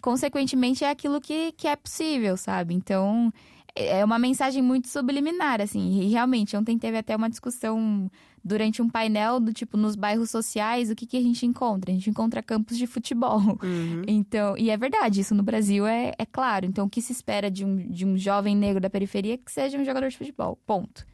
[0.00, 2.74] consequentemente, é aquilo que, que é possível, sabe?
[2.74, 3.32] Então,
[3.74, 6.00] é é uma mensagem muito subliminar, assim.
[6.02, 8.10] E realmente, ontem teve até uma discussão
[8.44, 11.90] durante um painel do tipo, nos bairros sociais, o que, que a gente encontra?
[11.90, 13.40] A gente encontra campos de futebol.
[14.06, 16.66] Então, e é verdade, isso no Brasil é, é claro.
[16.66, 19.50] Então, o que se espera de um, de um jovem negro da periferia é que
[19.50, 20.58] seja um jogador de futebol.
[20.66, 21.06] Ponto.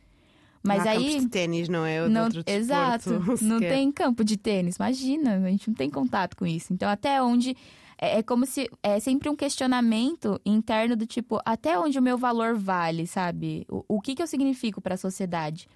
[0.63, 1.05] Mas não há aí.
[1.05, 2.09] campos de ténis, não é?
[2.09, 3.11] Não, outro desporto exato.
[3.45, 6.73] Não tem campo de tênis, imagina, a gente não tem contato com isso.
[6.73, 7.57] Então, até onde.
[8.01, 8.71] É, é como se.
[8.83, 13.67] É sempre um questionamento interno do tipo, até onde o meu valor vale, sabe?
[13.69, 15.69] O, o que, que eu significo para a sociedade?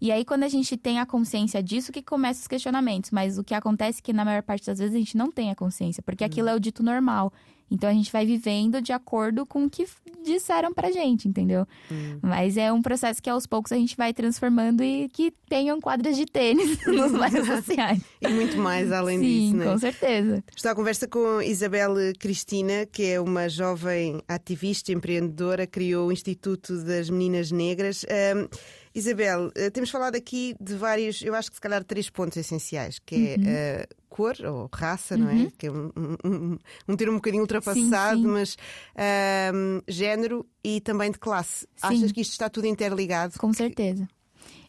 [0.00, 3.10] E aí, quando a gente tem a consciência disso, que começa os questionamentos.
[3.10, 5.50] Mas o que acontece é que, na maior parte das vezes, a gente não tem
[5.50, 7.32] a consciência, porque aquilo é o dito normal.
[7.70, 9.86] Então a gente vai vivendo de acordo com o que
[10.24, 11.66] disseram pra gente, entendeu?
[11.90, 12.18] Hum.
[12.22, 16.16] Mas é um processo que aos poucos a gente vai transformando e que tenham quadras
[16.16, 18.00] de tênis nos bairros sociais.
[18.20, 19.64] e muito mais além Sim, disso, né?
[19.64, 20.44] com certeza.
[20.54, 26.82] Estou à conversa com Isabel Cristina, que é uma jovem ativista empreendedora, criou o Instituto
[26.84, 28.04] das Meninas Negras.
[28.36, 28.48] Um,
[28.94, 32.98] Isabel, eh, temos falado aqui de vários, eu acho que se calhar três pontos essenciais,
[32.98, 33.84] que é uhum.
[33.84, 35.20] uh, cor ou raça, uhum.
[35.20, 35.34] não é?
[35.34, 35.50] Uhum.
[35.56, 35.92] Que é um,
[36.24, 38.28] um, um, termo um bocadinho ultrapassado, sim, sim.
[38.28, 41.60] mas uh, género e também de classe.
[41.60, 41.66] Sim.
[41.82, 43.38] Achas que isto está tudo interligado?
[43.38, 44.08] Com certeza.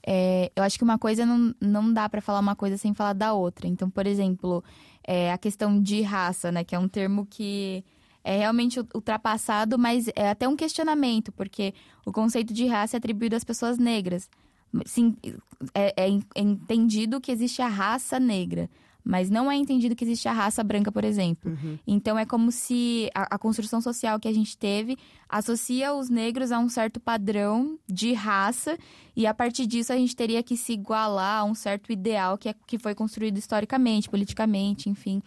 [0.06, 3.14] É, eu acho que uma coisa não, não dá para falar uma coisa sem falar
[3.14, 3.68] da outra.
[3.68, 4.64] Então, por exemplo,
[5.06, 6.64] é, a questão de raça, né?
[6.64, 7.84] Que é um termo que
[8.24, 11.74] é realmente ultrapassado, mas é até um questionamento, porque
[12.06, 14.30] o conceito de raça é atribuído às pessoas negras.
[14.86, 15.16] Sim,
[15.74, 18.70] é, é, é entendido que existe a raça negra,
[19.04, 21.52] mas não é entendido que existe a raça branca, por exemplo.
[21.52, 21.80] Uhum.
[21.88, 26.52] Então é como se a, a, construção social que a gente teve associa os negros
[26.52, 28.78] a um certo padrão de raça
[29.16, 32.50] e a partir disso a gente teria que se igualar a um certo ideal que,
[32.50, 35.22] é, que foi construído historicamente, politicamente, enfim.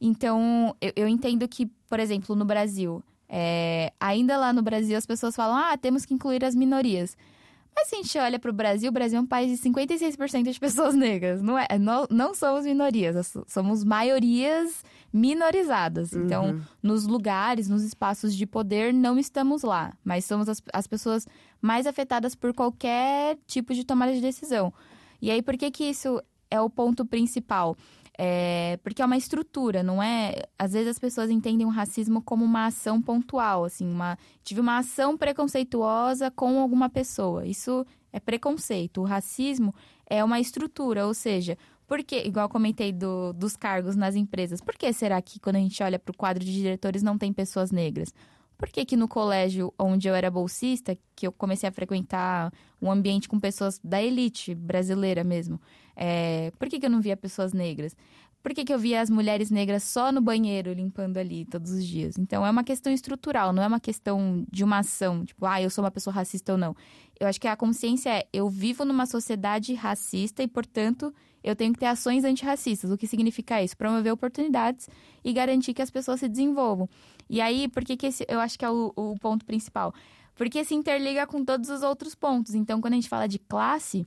[0.00, 5.06] Então, eu, eu entendo que, por exemplo, no Brasil, é, ainda lá no Brasil as
[5.06, 7.16] pessoas falam, ah, temos que incluir as minorias.
[7.74, 10.50] Mas se a gente olha para o Brasil, o Brasil é um país de 56%
[10.52, 11.40] de pessoas negras.
[11.40, 16.12] Não, é, não, não somos minorias, somos maiorias minorizadas.
[16.12, 16.60] Então, uhum.
[16.82, 19.92] nos lugares, nos espaços de poder, não estamos lá.
[20.04, 21.26] Mas somos as, as pessoas
[21.60, 24.72] mais afetadas por qualquer tipo de tomada de decisão.
[25.22, 27.76] E aí, por que, que isso é o ponto principal?
[28.22, 30.34] É, porque é uma estrutura, não é?
[30.58, 34.76] Às vezes as pessoas entendem o racismo como uma ação pontual, assim, uma tive uma
[34.76, 37.46] ação preconceituosa com alguma pessoa.
[37.46, 39.00] Isso é preconceito.
[39.00, 39.74] O racismo
[40.06, 41.56] é uma estrutura, ou seja,
[41.86, 45.82] porque, igual comentei do, dos cargos nas empresas, por que será que quando a gente
[45.82, 48.12] olha para o quadro de diretores não tem pessoas negras?
[48.60, 52.92] Por que, que no colégio onde eu era bolsista, que eu comecei a frequentar um
[52.92, 55.58] ambiente com pessoas da elite brasileira mesmo,
[55.96, 57.96] é, por que, que eu não via pessoas negras?
[58.42, 61.86] Por que, que eu via as mulheres negras só no banheiro limpando ali todos os
[61.86, 62.18] dias?
[62.18, 65.70] Então é uma questão estrutural, não é uma questão de uma ação, tipo, ah, eu
[65.70, 66.76] sou uma pessoa racista ou não.
[67.18, 71.72] Eu acho que a consciência é, eu vivo numa sociedade racista e, portanto, eu tenho
[71.72, 72.90] que ter ações antirracistas.
[72.90, 73.76] O que significa isso?
[73.76, 74.86] Promover oportunidades
[75.24, 76.88] e garantir que as pessoas se desenvolvam.
[77.30, 79.94] E aí, por que, que esse, eu acho que é o, o ponto principal?
[80.34, 82.56] Porque se interliga com todos os outros pontos.
[82.56, 84.04] Então, quando a gente fala de classe,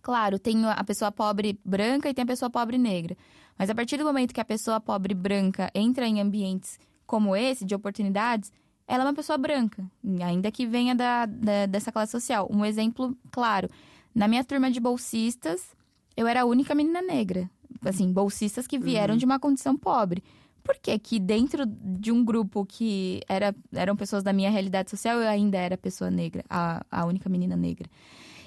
[0.00, 3.16] claro, tem a pessoa pobre branca e tem a pessoa pobre negra.
[3.58, 7.64] Mas a partir do momento que a pessoa pobre branca entra em ambientes como esse,
[7.64, 8.52] de oportunidades,
[8.86, 9.84] ela é uma pessoa branca,
[10.22, 12.48] ainda que venha da, da, dessa classe social.
[12.48, 13.68] Um exemplo claro:
[14.14, 15.74] na minha turma de bolsistas,
[16.16, 17.50] eu era a única menina negra.
[17.84, 19.18] Assim, bolsistas que vieram uhum.
[19.18, 20.22] de uma condição pobre.
[20.66, 25.20] Por que que dentro de um grupo que era, eram pessoas da minha realidade social,
[25.20, 27.88] eu ainda era pessoa negra, a, a única menina negra?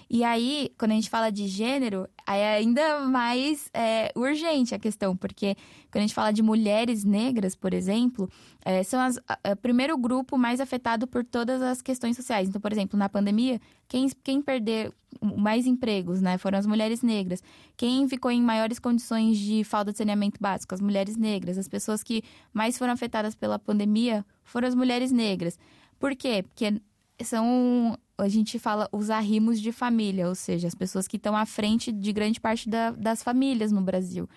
[0.09, 5.15] E aí, quando a gente fala de gênero, é ainda mais é, urgente a questão,
[5.15, 5.55] porque
[5.91, 8.27] quando a gente fala de mulheres negras, por exemplo,
[8.65, 12.49] é, são o primeiro grupo mais afetado por todas as questões sociais.
[12.49, 14.91] Então, por exemplo, na pandemia, quem, quem perdeu
[15.21, 17.43] mais empregos, né, foram as mulheres negras.
[17.77, 20.73] Quem ficou em maiores condições de falta de saneamento básico?
[20.73, 21.55] As mulheres negras.
[21.55, 25.59] As pessoas que mais foram afetadas pela pandemia foram as mulheres negras.
[25.99, 26.43] Por quê?
[26.43, 26.81] Porque
[27.23, 31.45] são a gente fala os arrimos de família, ou seja, as pessoas que estão à
[31.45, 34.27] frente de grande parte da, das famílias no Brasil.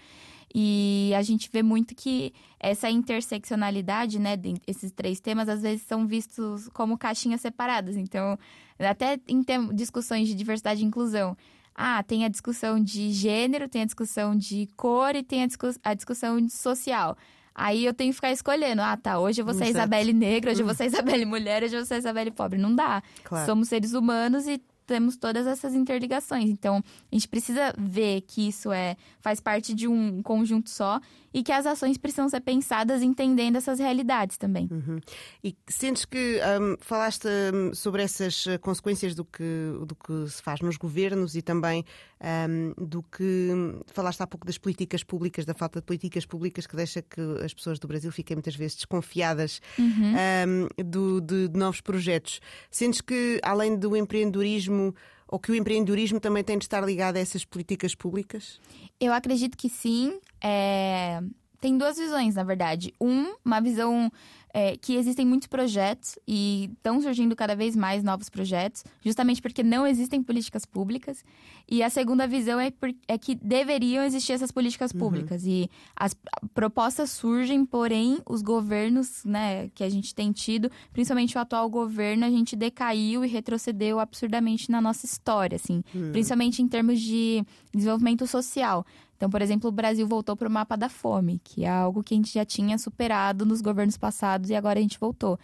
[0.55, 6.07] E a gente vê muito que essa interseccionalidade, né, esses três temas, às vezes são
[6.07, 7.97] vistos como caixinhas separadas.
[7.97, 8.39] Então,
[8.79, 9.43] até em
[9.75, 11.37] discussões de diversidade e inclusão,
[11.75, 15.49] ah, tem a discussão de gênero, tem a discussão de cor e tem a,
[15.83, 17.17] a discussão social.
[17.55, 18.83] Aí eu tenho que ficar escolhendo.
[18.83, 19.19] Ah, tá.
[19.19, 21.87] Hoje eu vou ser Isabelle negra, hoje eu vou ser Isabelle mulher, hoje eu vou
[21.87, 22.59] ser Isabelle pobre.
[22.59, 23.03] Não dá.
[23.25, 23.47] Claro.
[23.47, 26.51] Somos seres humanos e temos todas essas interligações.
[26.51, 31.01] Então, a gente precisa ver que isso é faz parte de um conjunto só
[31.33, 34.69] e que as ações precisam ser pensadas entendendo essas realidades também.
[34.71, 35.01] Uhum.
[35.43, 39.45] E sentes que um, falaste hum, sobre essas eh, consequências do que,
[39.87, 41.85] do que se faz nos governos e também
[42.21, 46.67] um, do que hum, falaste há pouco das políticas públicas, da falta de políticas públicas
[46.67, 50.69] que deixa que as pessoas do Brasil fiquem muitas vezes desconfiadas uhum.
[50.79, 52.41] um, do, de, de novos projetos.
[52.71, 54.95] Sentes que, além do empreendedorismo,
[55.33, 58.61] ou que o empreendedorismo também tem de estar ligado a essas políticas públicas?
[59.01, 60.21] Eu acredito que sim.
[60.43, 61.21] É...
[61.61, 62.93] tem duas visões, na verdade.
[63.01, 64.11] Um, uma visão
[64.53, 69.63] é, que existem muitos projetos e estão surgindo cada vez mais novos projetos, justamente porque
[69.63, 71.25] não existem políticas públicas.
[71.69, 75.45] E a segunda visão é, por, é que deveriam existir essas políticas públicas.
[75.45, 75.49] Uhum.
[75.49, 76.15] E as
[76.53, 82.27] propostas surgem, porém, os governos né, que a gente tem tido, principalmente o atual governo,
[82.27, 86.13] a gente decaiu e retrocedeu absurdamente na nossa história, assim, uhum.
[86.13, 88.85] principalmente em termos de desenvolvimento social.
[89.23, 92.13] Então, por exemplo, o Brasil voltou para o mapa da fome, que é algo que
[92.13, 95.39] a gente já tinha superado nos governos passados e agora a gente voltou.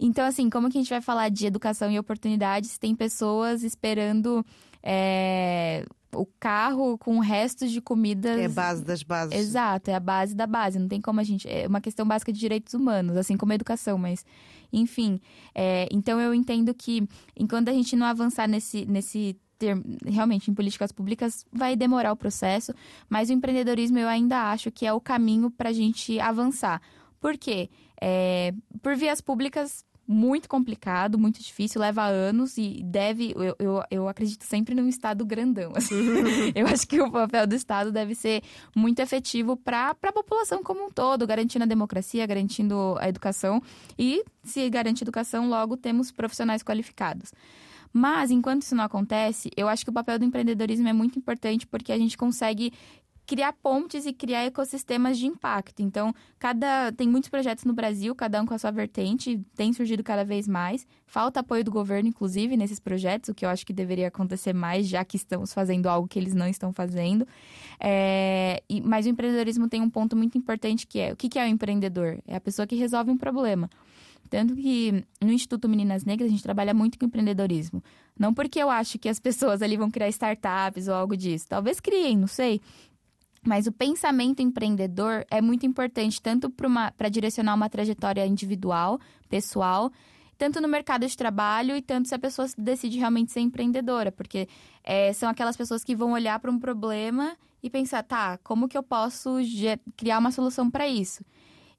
[0.00, 3.62] Então, assim, como que a gente vai falar de educação e oportunidades se tem pessoas
[3.62, 4.44] esperando
[4.82, 8.36] é, o carro com restos de comidas.
[8.36, 9.38] É a base das bases.
[9.38, 10.76] Exato, é a base da base.
[10.80, 11.48] Não tem como a gente.
[11.48, 14.26] É uma questão básica de direitos humanos, assim como a educação, mas.
[14.72, 15.20] Enfim.
[15.54, 20.54] É, então eu entendo que enquanto a gente não avançar nesse, nesse ter realmente em
[20.54, 22.74] políticas públicas vai demorar o processo,
[23.08, 26.82] mas o empreendedorismo eu ainda acho que é o caminho para a gente avançar.
[27.20, 27.70] Por quê?
[28.00, 28.52] É,
[28.82, 33.32] por vias públicas muito complicado, muito difícil, leva anos e deve.
[33.34, 35.72] Eu, eu, eu acredito sempre num Estado grandão.
[35.74, 35.94] Assim.
[36.54, 38.42] eu acho que o papel do Estado deve ser
[38.76, 43.62] muito efetivo para a população como um todo, garantindo a democracia, garantindo a educação.
[43.98, 47.32] E se garante educação, logo temos profissionais qualificados.
[47.96, 51.64] Mas, enquanto isso não acontece, eu acho que o papel do empreendedorismo é muito importante
[51.64, 52.72] porque a gente consegue
[53.24, 55.80] criar pontes e criar ecossistemas de impacto.
[55.80, 60.02] Então, cada tem muitos projetos no Brasil, cada um com a sua vertente, tem surgido
[60.02, 60.84] cada vez mais.
[61.06, 64.88] Falta apoio do governo, inclusive, nesses projetos, o que eu acho que deveria acontecer mais,
[64.88, 67.26] já que estamos fazendo algo que eles não estão fazendo.
[67.78, 71.38] É, e, mas o empreendedorismo tem um ponto muito importante que é o que, que
[71.38, 72.18] é o empreendedor?
[72.26, 73.70] É a pessoa que resolve um problema.
[74.30, 77.82] Tanto que no Instituto Meninas Negras a gente trabalha muito com empreendedorismo.
[78.18, 81.46] Não porque eu acho que as pessoas ali vão criar startups ou algo disso.
[81.48, 82.60] Talvez criem, não sei.
[83.46, 88.98] Mas o pensamento empreendedor é muito importante, tanto para direcionar uma trajetória individual,
[89.28, 89.92] pessoal,
[90.38, 94.48] tanto no mercado de trabalho e tanto se a pessoa decide realmente ser empreendedora, porque
[94.82, 98.76] é, são aquelas pessoas que vão olhar para um problema e pensar, tá, como que
[98.76, 99.36] eu posso
[99.96, 101.24] criar uma solução para isso?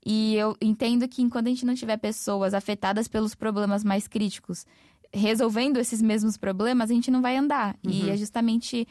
[0.06, 4.66] E eu entendo que enquanto a gente não tiver pessoas afetadas pelos problemas mais críticos
[5.14, 7.76] resolvendo esses mesmos problemas, a gente não vai andar.
[7.86, 7.92] Uhum.
[7.92, 8.86] E é justamente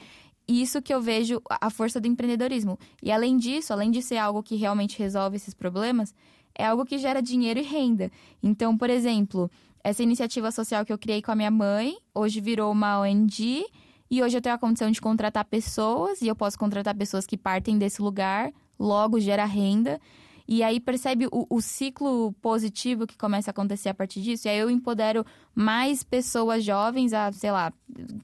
[0.48, 2.78] isso que eu vejo a força do empreendedorismo.
[3.02, 6.14] E além disso, além de ser algo que realmente resolve esses problemas,
[6.54, 8.10] é algo que gera dinheiro e renda.
[8.42, 9.50] Então, por exemplo,
[9.82, 13.64] essa iniciativa social que eu criei com a minha mãe, hoje virou uma ONG
[14.10, 17.36] e hoje eu tenho a condição de contratar pessoas e eu posso contratar pessoas que
[17.36, 20.00] partem desse lugar, logo gera renda.
[20.47, 24.47] E aí percebe o, o, ciclo positivo que começa a acontecer a partir disso.
[24.47, 25.24] E aí eu empodero
[25.55, 27.72] mais pessoas jovens a, sei lá,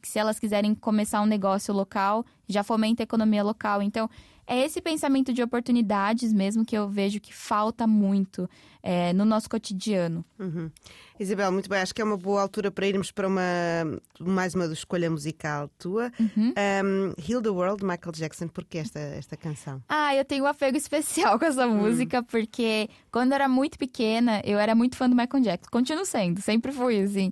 [0.03, 3.81] se elas quiserem começar um negócio local, já fomenta a economia local.
[3.81, 4.09] Então,
[4.51, 8.51] é esse pensamento de oportunidades mesmo que eu vejo que falta muito
[8.83, 10.25] é, no nosso cotidiano.
[10.39, 10.69] Uhum.
[11.21, 13.43] Isabel, muito bem, acho que é uma boa altura para irmos para uma
[14.19, 16.11] mais uma escolha musical tua.
[16.19, 16.53] Uhum.
[16.85, 19.81] Um, Heal the World, Michael Jackson, por que esta, esta canção?
[19.89, 21.77] Ah, eu tenho um apego especial com essa uhum.
[21.77, 25.71] música, porque quando eu era muito pequena, eu era muito fã do Michael Jackson.
[25.71, 27.31] Continuo sendo, sempre fui assim.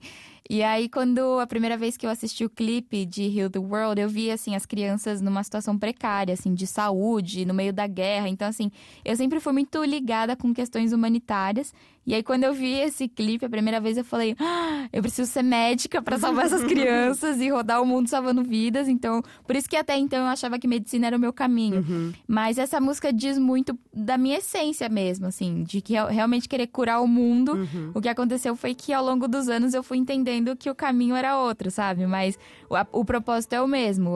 [0.50, 4.00] E aí, quando a primeira vez que eu assisti o clipe de Heal the World,
[4.00, 8.30] eu vi, assim, as crianças numa situação precária, assim, de saúde, no meio da guerra.
[8.30, 8.70] Então, assim,
[9.04, 11.74] eu sempre fui muito ligada com questões humanitárias.
[12.08, 15.30] E aí, quando eu vi esse clipe a primeira vez, eu falei: ah, eu preciso
[15.30, 18.88] ser médica para salvar essas crianças e rodar o mundo salvando vidas.
[18.88, 21.84] Então, por isso que até então eu achava que medicina era o meu caminho.
[21.86, 22.14] Uhum.
[22.26, 27.02] Mas essa música diz muito da minha essência mesmo, assim, de que realmente querer curar
[27.02, 27.52] o mundo.
[27.52, 27.90] Uhum.
[27.92, 31.14] O que aconteceu foi que ao longo dos anos eu fui entendendo que o caminho
[31.14, 32.06] era outro, sabe?
[32.06, 32.38] Mas
[32.70, 34.14] o, o propósito é o mesmo: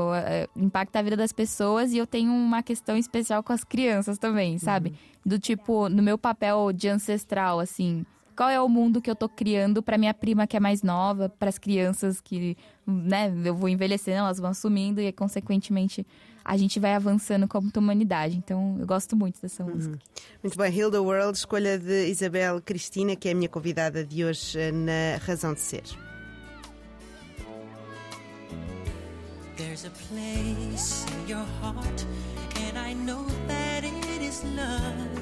[0.56, 4.56] impacta a vida das pessoas e eu tenho uma questão especial com as crianças também,
[4.56, 4.88] sabe?
[4.88, 4.96] Uhum.
[5.24, 7.81] Do tipo, no meu papel de ancestral, assim,
[8.36, 11.28] qual é o mundo que eu tô criando para minha prima que é mais nova,
[11.28, 12.56] para as crianças que,
[12.86, 16.06] né, eu vou envelhecendo, elas vão assumindo e consequentemente
[16.44, 18.36] a gente vai avançando como humanidade.
[18.36, 19.74] Então, eu gosto muito dessa uhum.
[19.74, 19.98] música.
[20.42, 24.24] Muito bem, Heal the World, escolha de Isabel Cristina, que é a minha convidada de
[24.24, 25.84] hoje eh, na Razão de Ser.
[29.56, 32.04] There's a place in your heart
[32.56, 35.21] and I know that it is love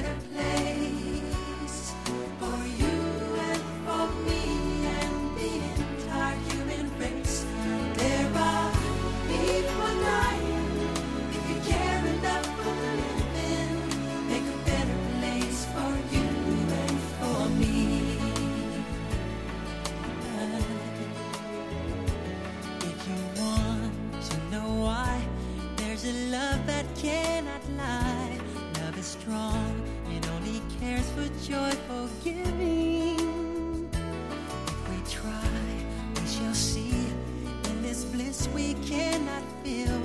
[0.00, 0.77] better place.
[31.18, 33.88] for joyful giving.
[33.92, 35.50] If we try,
[36.14, 36.94] we shall see.
[37.70, 40.00] In this bliss we cannot feel.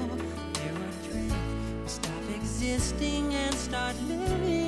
[0.53, 1.37] There are dreams.
[1.85, 4.62] Stop existing and start living.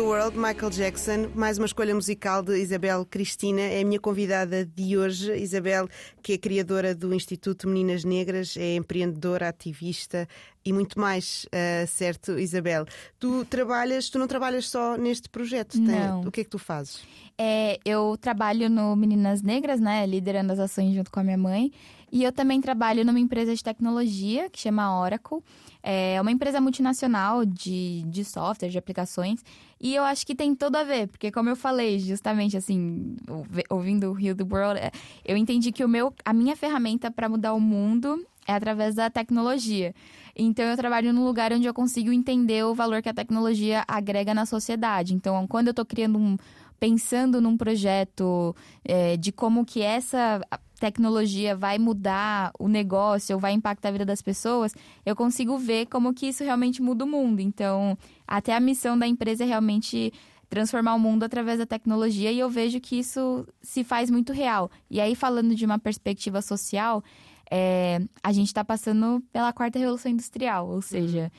[0.00, 4.64] The World, Michael Jackson, mais uma escolha musical de Isabel Cristina, é a minha convidada
[4.64, 5.30] de hoje.
[5.36, 5.88] Isabel,
[6.22, 10.26] que é criadora do Instituto Meninas Negras, é empreendedora, ativista
[10.64, 12.86] e muito mais, uh, certo, Isabel?
[13.18, 16.22] Tu trabalhas, tu não trabalhas só neste projeto, tem- Não.
[16.22, 17.02] o que é que tu fazes?
[17.36, 20.06] É, eu trabalho no Meninas Negras, né?
[20.06, 21.72] Liderando as ações junto com a minha mãe.
[22.12, 25.38] E eu também trabalho numa empresa de tecnologia que chama Oracle.
[25.82, 29.42] É uma empresa multinacional de, de software, de aplicações.
[29.80, 33.64] E eu acho que tem tudo a ver, porque como eu falei, justamente assim, ouvi-
[33.70, 34.90] ouvindo o Heal the World, é,
[35.24, 39.08] eu entendi que o meu, a minha ferramenta para mudar o mundo é através da
[39.08, 39.94] tecnologia.
[40.36, 44.34] Então eu trabalho num lugar onde eu consigo entender o valor que a tecnologia agrega
[44.34, 45.14] na sociedade.
[45.14, 46.36] Então, quando eu estou criando um
[46.78, 50.40] pensando num projeto é, de como que essa
[50.80, 54.74] tecnologia vai mudar o negócio ou vai impactar a vida das pessoas,
[55.04, 57.40] eu consigo ver como que isso realmente muda o mundo.
[57.40, 60.12] Então, até a missão da empresa é realmente
[60.48, 64.70] transformar o mundo através da tecnologia e eu vejo que isso se faz muito real.
[64.90, 67.04] E aí, falando de uma perspectiva social,
[67.50, 71.30] é, a gente está passando pela quarta revolução industrial, ou seja,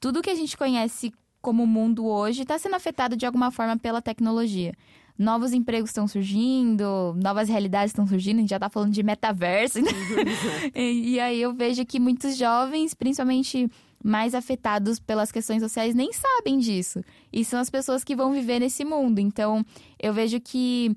[0.00, 4.00] tudo que a gente conhece como mundo hoje está sendo afetado de alguma forma pela
[4.00, 4.72] tecnologia.
[5.16, 9.80] Novos empregos estão surgindo, novas realidades estão surgindo, a gente já está falando de metaverso.
[9.80, 9.90] Né?
[10.74, 13.70] e, e aí eu vejo que muitos jovens, principalmente
[14.02, 17.02] mais afetados pelas questões sociais, nem sabem disso.
[17.32, 19.18] E são as pessoas que vão viver nesse mundo.
[19.18, 19.64] Então,
[20.02, 20.94] eu vejo que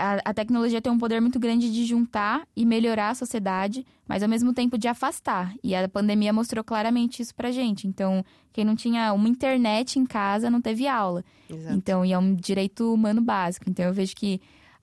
[0.00, 4.22] a, a, tecnologia tem um poder muito grande de juntar e melhorar a sociedade, mas
[4.22, 5.54] ao mesmo tempo de afastar.
[5.62, 7.86] E a pandemia mostrou claramente isso pra gente.
[7.86, 11.22] Então, quem não tinha uma internet em casa não teve aula.
[11.48, 11.76] Exato.
[11.76, 13.68] Então, e é um direito humano básico.
[13.68, 14.40] Então, eu vejo que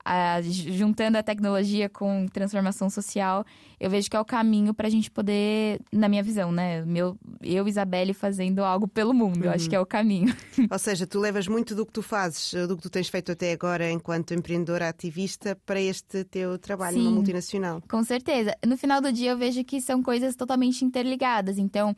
[0.07, 3.45] a, juntando a tecnologia com transformação social,
[3.77, 6.85] eu vejo que é o caminho para a gente poder, na minha visão, né?
[6.85, 9.43] Meu, eu, Isabelle, fazendo algo pelo mundo.
[9.43, 10.33] Eu acho que é o caminho.
[10.71, 13.51] Ou seja, tu levas muito do que tu fazes, do que tu tens feito até
[13.51, 17.13] agora enquanto empreendedora ativista para este teu trabalho Sim.
[17.13, 17.83] multinacional.
[17.89, 18.55] Com certeza.
[18.65, 21.57] No final do dia, eu vejo que são coisas totalmente interligadas.
[21.57, 21.93] Então,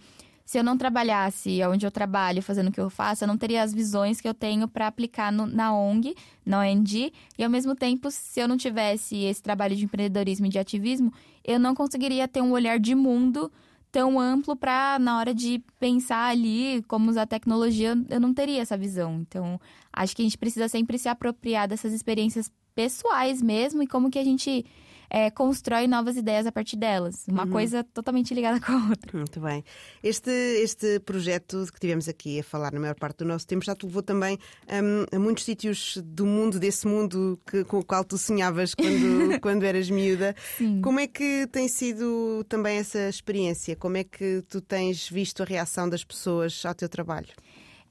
[0.50, 3.62] se eu não trabalhasse onde eu trabalho, fazendo o que eu faço, eu não teria
[3.62, 7.76] as visões que eu tenho para aplicar no, na ONG, na ONG, e ao mesmo
[7.76, 11.14] tempo, se eu não tivesse esse trabalho de empreendedorismo e de ativismo,
[11.46, 13.52] eu não conseguiria ter um olhar de mundo
[13.92, 18.76] tão amplo para na hora de pensar ali como usar tecnologia, eu não teria essa
[18.76, 19.20] visão.
[19.22, 19.62] Então,
[19.94, 24.18] acho que a gente precisa sempre se apropriar dessas experiências pessoais mesmo e como que
[24.18, 24.66] a gente
[25.10, 27.26] é, constrói novas ideias a partir delas.
[27.28, 27.52] Uma Uhum.
[27.52, 29.18] coisa totalmente ligada com a outra.
[29.18, 29.64] Muito bem.
[30.04, 33.76] Este, este projeto que tivemos aqui a falar na maior parte do nosso tempo já
[33.76, 34.38] te levou também
[34.68, 39.40] hum, a muitos sítios do mundo, desse mundo que- com o qual tu sonhavas quando,
[39.42, 40.36] quando eras miúda.
[40.58, 40.82] Sim.
[40.82, 43.76] Como é que tem sido também essa experiência?
[43.76, 47.28] Como é que tu tens visto a reação das pessoas ao teu trabalho?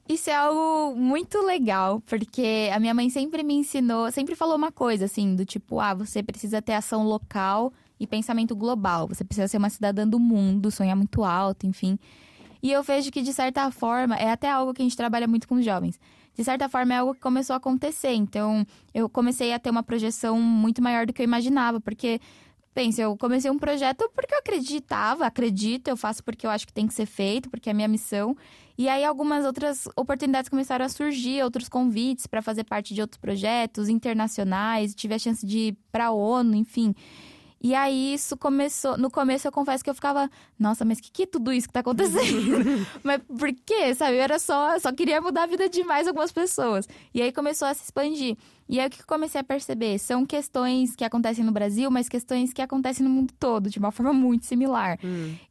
[0.09, 4.71] Isso é algo muito legal, porque a minha mãe sempre me ensinou, sempre falou uma
[4.71, 9.07] coisa assim, do tipo, ah, você precisa ter ação local e pensamento global.
[9.07, 11.99] Você precisa ser uma cidadã do mundo, sonhar muito alto, enfim.
[12.63, 15.47] E eu vejo que, de certa forma, é até algo que a gente trabalha muito
[15.47, 15.99] com os jovens.
[16.33, 18.13] De certa forma, é algo que começou a acontecer.
[18.13, 22.19] Então, eu comecei a ter uma projeção muito maior do que eu imaginava, porque
[22.73, 26.71] Pensa, eu comecei um projeto porque eu acreditava, acredito, eu faço porque eu acho que
[26.71, 28.37] tem que ser feito, porque é minha missão.
[28.79, 33.19] E aí algumas outras oportunidades começaram a surgir, outros convites para fazer parte de outros
[33.19, 36.95] projetos internacionais, tive a chance de ir para a ONU, enfim.
[37.61, 38.97] E aí isso começou.
[38.97, 41.73] No começo eu confesso que eu ficava, nossa, mas que que é tudo isso que
[41.73, 42.87] tá acontecendo?
[43.03, 43.93] mas por quê?
[43.93, 44.15] Sabe?
[44.15, 46.87] Eu era só, só queria mudar a vida de mais algumas pessoas.
[47.13, 48.37] E aí começou a se expandir.
[48.69, 49.97] E aí o que eu comecei a perceber?
[49.97, 53.91] São questões que acontecem no Brasil, mas questões que acontecem no mundo todo, de uma
[53.91, 54.99] forma muito similar.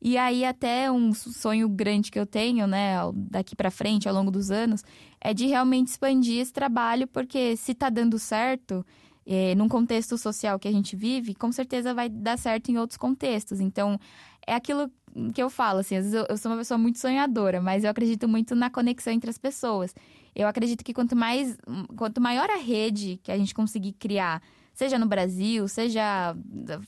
[0.00, 4.30] E aí até um sonho grande que eu tenho, né, daqui pra frente, ao longo
[4.30, 4.84] dos anos,
[5.20, 8.86] é de realmente expandir esse trabalho, porque se tá dando certo,
[9.26, 12.96] é, num contexto social que a gente vive, com certeza vai dar certo em outros
[12.96, 13.60] contextos.
[13.60, 13.98] Então,
[14.46, 14.88] é aquilo
[15.34, 17.90] que eu falo, assim, às vezes eu, eu sou uma pessoa muito sonhadora, mas eu
[17.90, 19.94] acredito muito na conexão entre as pessoas.
[20.34, 21.56] Eu acredito que quanto mais,
[21.96, 24.42] quanto maior a rede que a gente conseguir criar,
[24.72, 26.36] seja no Brasil, seja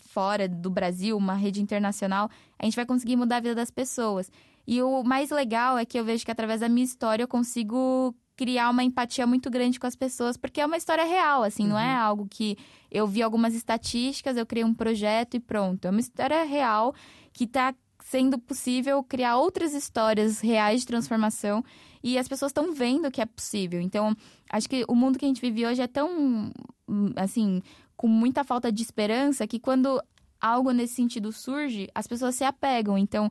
[0.09, 4.31] fora do Brasil, uma rede internacional, a gente vai conseguir mudar a vida das pessoas.
[4.67, 8.15] E o mais legal é que eu vejo que através da minha história eu consigo
[8.37, 11.79] criar uma empatia muito grande com as pessoas, porque é uma história real, assim, não
[11.79, 12.57] é algo que
[12.91, 15.85] eu vi algumas estatísticas, eu criei um projeto e pronto.
[15.85, 16.95] É uma história real
[17.33, 17.75] que está
[18.11, 21.65] sendo possível criar outras histórias reais de transformação
[22.03, 23.81] e as pessoas estão vendo que é possível.
[23.81, 24.17] Então,
[24.51, 26.51] acho que o mundo que a gente vive hoje é tão,
[27.15, 27.63] assim,
[27.97, 30.03] com muita falta de esperança que quando
[30.41, 32.99] algo nesse sentido surge, as pessoas se apegam.
[32.99, 33.31] Então,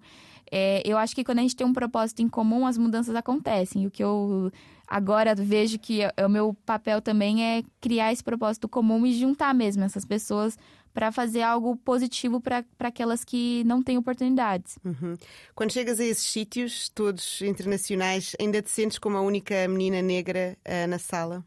[0.50, 3.86] é, eu acho que quando a gente tem um propósito em comum, as mudanças acontecem.
[3.86, 4.50] O que eu
[4.88, 9.54] agora vejo que é, o meu papel também é criar esse propósito comum e juntar
[9.54, 10.58] mesmo essas pessoas
[10.94, 14.78] para fazer algo positivo para aquelas que não têm oportunidades.
[14.84, 15.18] Uhum.
[15.56, 20.58] Quando chegas a esses sítios, todos internacionais, ainda te sentes como a única menina negra
[20.66, 21.46] ah, na sala?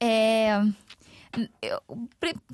[0.00, 0.60] É.
[1.62, 1.82] eu-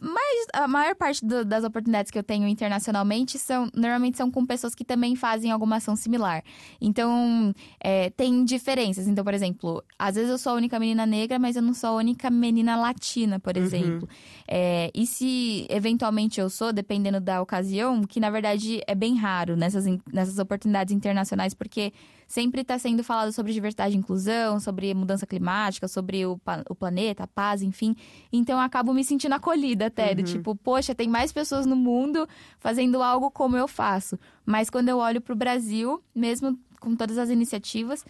[0.01, 4.45] mas a maior parte do- das oportunidades que eu tenho internacionalmente são normalmente são com
[4.45, 6.43] pessoas que também fazem alguma ação similar.
[6.81, 9.07] Então, é, tem diferenças.
[9.09, 11.91] Então, por exemplo, às vezes eu sou a única menina negra, mas eu não sou
[11.91, 14.09] a única menina latina, por exemplo.
[14.47, 19.57] É, e se eventualmente eu sou, dependendo da ocasião, que na verdade é bem raro
[19.57, 21.93] nessas, nessas oportunidades internacionais, porque
[22.27, 27.25] sempre está sendo falado sobre diversidade e inclusão, sobre mudança climática, sobre o, o planeta,
[27.25, 27.95] a paz, enfim.
[28.33, 32.29] Então eu acabo me sentindo acolhida até, do tipo, poxa, tem mais pessoas no mundo
[32.59, 34.19] fazendo algo como eu faço.
[34.45, 38.05] Mas quando eu olho para o Brasil, mesmo com todas as iniciativas,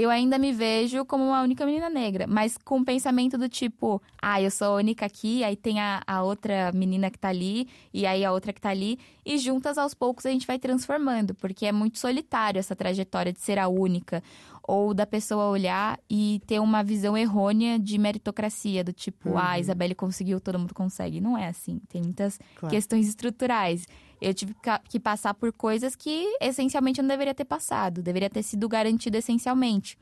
[0.00, 4.00] eu ainda me vejo como uma única menina negra, mas com o pensamento do tipo,
[4.22, 7.68] ah, eu sou a única aqui, aí tem a, a outra menina que tá ali,
[7.92, 8.96] e aí a outra que tá ali,
[9.26, 13.40] e juntas aos poucos a gente vai transformando, porque é muito solitário essa trajetória de
[13.40, 14.22] ser a única,
[14.62, 19.58] ou da pessoa olhar e ter uma visão errônea de meritocracia, do tipo, ah, a
[19.58, 21.20] Isabelle conseguiu, todo mundo consegue.
[21.20, 22.72] Não é assim, tem muitas Claro.
[22.74, 23.86] questões estruturais.
[24.20, 24.54] Eu tive
[24.88, 29.16] que passar por coisas que essencialmente eu não deveria ter passado, deveria ter sido garantido
[29.16, 29.96] essencialmente.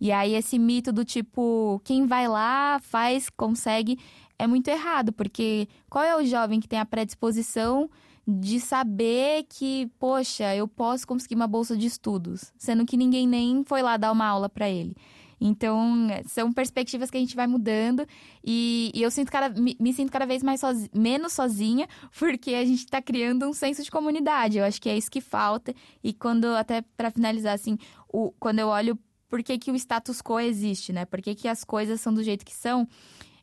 [0.00, 3.98] E aí esse mito do tipo, quem vai lá, faz, consegue,
[4.38, 7.88] é muito errado, porque qual é o jovem que tem a predisposição
[8.26, 13.62] de saber que, poxa, eu posso conseguir uma bolsa de estudos, sendo que ninguém nem
[13.64, 14.96] foi lá dar uma aula para ele.
[15.40, 18.06] Então, são perspectivas que a gente vai mudando
[18.42, 20.60] e, e eu sinto cada, me, me sinto cada vez mais
[20.94, 24.58] menos sozinha, porque a gente está criando um senso de comunidade.
[24.58, 25.74] Eu acho que é isso que falta.
[26.02, 27.78] E quando, até para finalizar, assim,
[28.08, 31.04] o, quando eu olho por que, que o status quo existe, né?
[31.04, 32.86] Por que, que as coisas são do jeito que são,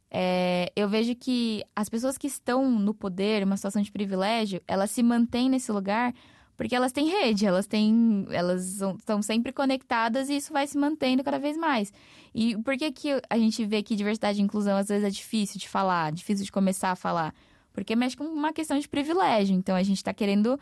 [0.09, 4.91] é, eu vejo que as pessoas que estão no poder, uma situação de privilégio, elas
[4.91, 6.13] se mantêm nesse lugar
[6.57, 11.23] porque elas têm rede, elas têm, elas estão sempre conectadas e isso vai se mantendo
[11.23, 11.91] cada vez mais.
[12.35, 15.59] E por que que a gente vê que diversidade e inclusão às vezes é difícil
[15.59, 17.33] de falar, difícil de começar a falar?
[17.73, 19.55] Porque mexe com uma questão de privilégio.
[19.55, 20.59] Então a gente está querendo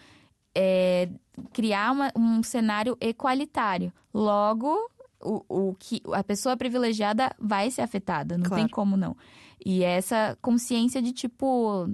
[0.56, 1.10] é,
[1.54, 3.92] criar uma- um cenário equalitário.
[4.14, 4.76] Logo,
[5.22, 8.64] o, o que a pessoa privilegiada vai ser afetada, não Claro.
[8.64, 9.16] tem como não.
[9.64, 11.90] E essa consciência de tipo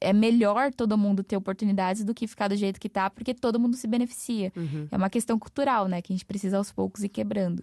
[0.00, 3.58] é melhor todo mundo ter oportunidades do que ficar do jeito que tá, porque todo
[3.58, 4.52] mundo se beneficia.
[4.90, 7.62] É uma questão cultural, né, que a gente precisa aos poucos ir quebrando.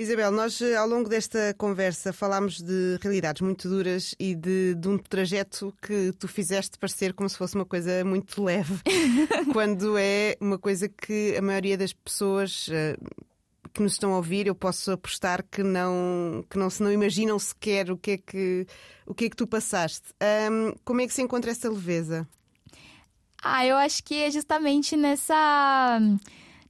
[0.00, 4.88] Isabel, nós eh, ao longo desta conversa falámos de realidades muito duras e de, de
[4.88, 8.80] um trajeto que tu fizeste parecer como se fosse uma coisa muito leve,
[9.52, 12.96] quando é uma coisa que a maioria das pessoas eh,
[13.72, 17.38] que nos estão a ouvir, eu posso apostar que não, que não se não imaginam
[17.38, 18.66] sequer o que é que,
[19.06, 20.08] o que, é que tu passaste.
[20.20, 22.28] Ahm, como é que se encontra essa leveza?
[23.42, 25.98] Ah, eu acho que é justamente nessa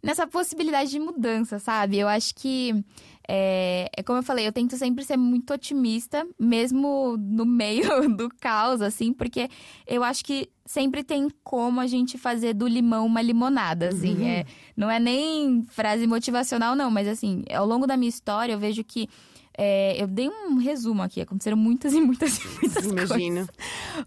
[0.03, 1.99] nessa possibilidade de mudança, sabe?
[1.99, 2.85] Eu acho que
[3.33, 8.29] é, é como eu falei, eu tento sempre ser muito otimista, mesmo no meio do
[8.41, 9.49] caos, assim, porque
[9.87, 14.27] eu acho que sempre tem como a gente fazer do limão uma limonada, assim.
[14.27, 14.45] É,
[14.77, 18.83] não é nem frase motivacional, não, mas assim, ao longo da minha história eu vejo
[18.83, 19.09] que
[19.57, 23.07] é, eu dei um resumo aqui, aconteceram muitas e muitas e muitas Imagino.
[23.47, 23.49] coisas.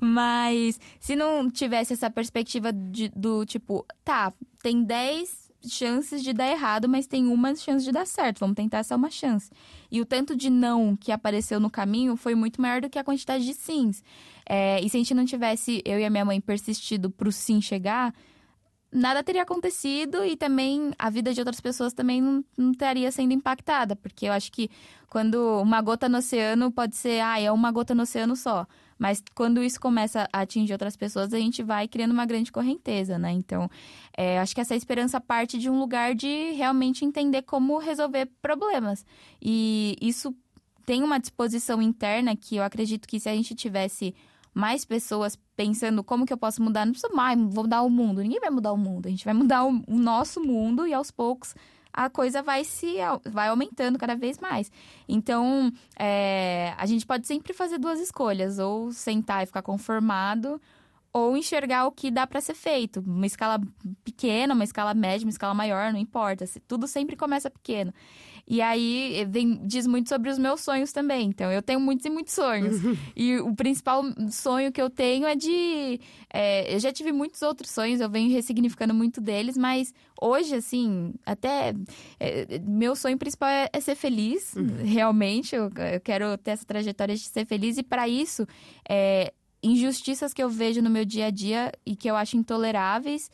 [0.01, 6.49] Mas se não tivesse essa perspectiva de- do tipo, tá, tem 10 chances de dar
[6.49, 8.39] errado, mas tem uma chance de dar certo.
[8.39, 9.49] Vamos tentar essa uma chance.
[9.91, 13.03] E o tanto de não que apareceu no caminho foi muito maior do que a
[13.03, 14.03] quantidade de sims.
[14.47, 17.61] É, e se a gente não tivesse, eu e a minha mãe, persistido pro sim
[17.61, 18.13] chegar,
[18.93, 23.33] nada teria acontecido e também a vida de outras pessoas também não, não estaria sendo
[23.33, 24.69] impactada, porque eu acho que
[25.09, 28.67] quando uma gota no oceano pode ser, ah, é uma gota no oceano só,
[29.03, 33.19] mas quando isso começa a atingir outras pessoas, a gente vai criando uma grande correnteza,
[33.19, 33.33] né?
[33.33, 33.69] Então,
[34.15, 39.05] é, acho que essa esperança parte de um lugar de realmente entender como resolver problemas.
[39.41, 40.33] E isso
[40.85, 44.15] tem uma disposição interna que eu acredito que se a gente tivesse
[44.53, 48.21] mais pessoas pensando como que eu posso mudar, não precisa mais vou mudar o mundo.
[48.21, 49.07] Ninguém vai mudar o mundo.
[49.07, 51.53] A gente vai mudar o, o nosso mundo e aos poucos
[51.93, 52.95] a coisa vai se
[53.29, 54.71] vai aumentando cada vez mais.
[55.07, 60.59] Então, é, a gente pode sempre fazer duas escolhas, ou sentar e ficar conformado,
[61.13, 63.01] ou enxergar o que dá para ser feito.
[63.05, 63.61] Uma escala
[64.03, 66.45] pequena, uma escala média, uma escala maior, não importa.
[66.67, 67.93] Tudo sempre começa pequeno.
[68.45, 71.27] E aí eh, vem- diz muito sobre os meus sonhos também.
[71.29, 72.75] Então, eu tenho muitos e muitos sonhos.
[73.15, 75.99] e o principal sonho que eu tenho é de.
[76.31, 81.13] é, eu já tive muitos outros sonhos, eu venho ressignificando muito deles, mas hoje, assim,
[81.25, 81.73] até.
[82.19, 85.55] é, meu sonho principal é, é ser feliz, realmente.
[85.55, 88.45] Eu, eu quero ter essa trajetória de ser feliz, e para isso.
[88.89, 89.31] é,
[89.65, 93.31] injustiças que eu vejo no meu dia a dia e que eu acho intoleráveis,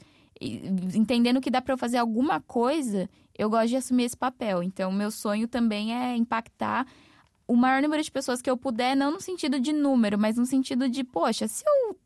[0.94, 3.10] entendendo que dá para eu fazer alguma coisa,
[3.40, 4.62] eu gosto de assumir esse papel.
[4.62, 6.86] Então, meu sonho também é impactar
[7.48, 10.46] o maior número de pessoas que eu puder, não no sentido de número, mas no
[10.46, 11.98] sentido de, poxa, se eu.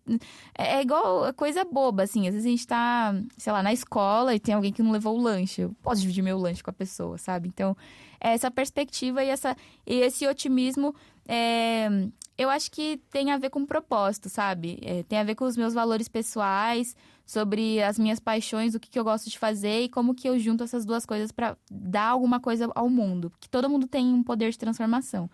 [0.55, 2.27] É é igual coisa boba, assim.
[2.27, 5.17] Às vezes a gente tá, sei lá, na escola e tem alguém que não levou
[5.17, 5.61] o lanche.
[5.63, 7.47] Eu posso dividir meu lanche com a pessoa, sabe?
[7.49, 7.75] Então,
[8.21, 9.57] é essa perspectiva e, essa,
[9.87, 10.95] e esse otimismo.
[11.27, 11.89] é,
[12.37, 14.79] eu acho que tem a ver com propósito, sabe?
[14.81, 18.89] É, tem a ver com os meus valores pessoais, sobre as minhas paixões, o que,
[18.89, 22.09] que eu gosto de fazer e como que eu junto essas duas coisas para dar
[22.09, 23.29] alguma coisa ao mundo.
[23.29, 25.29] Porque todo mundo tem um poder de transformação.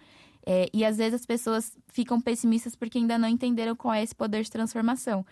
[0.45, 4.16] É, e às vezes as pessoas ficam pessimistas porque ainda não entenderam qual é esse
[4.16, 5.26] poder de transformação.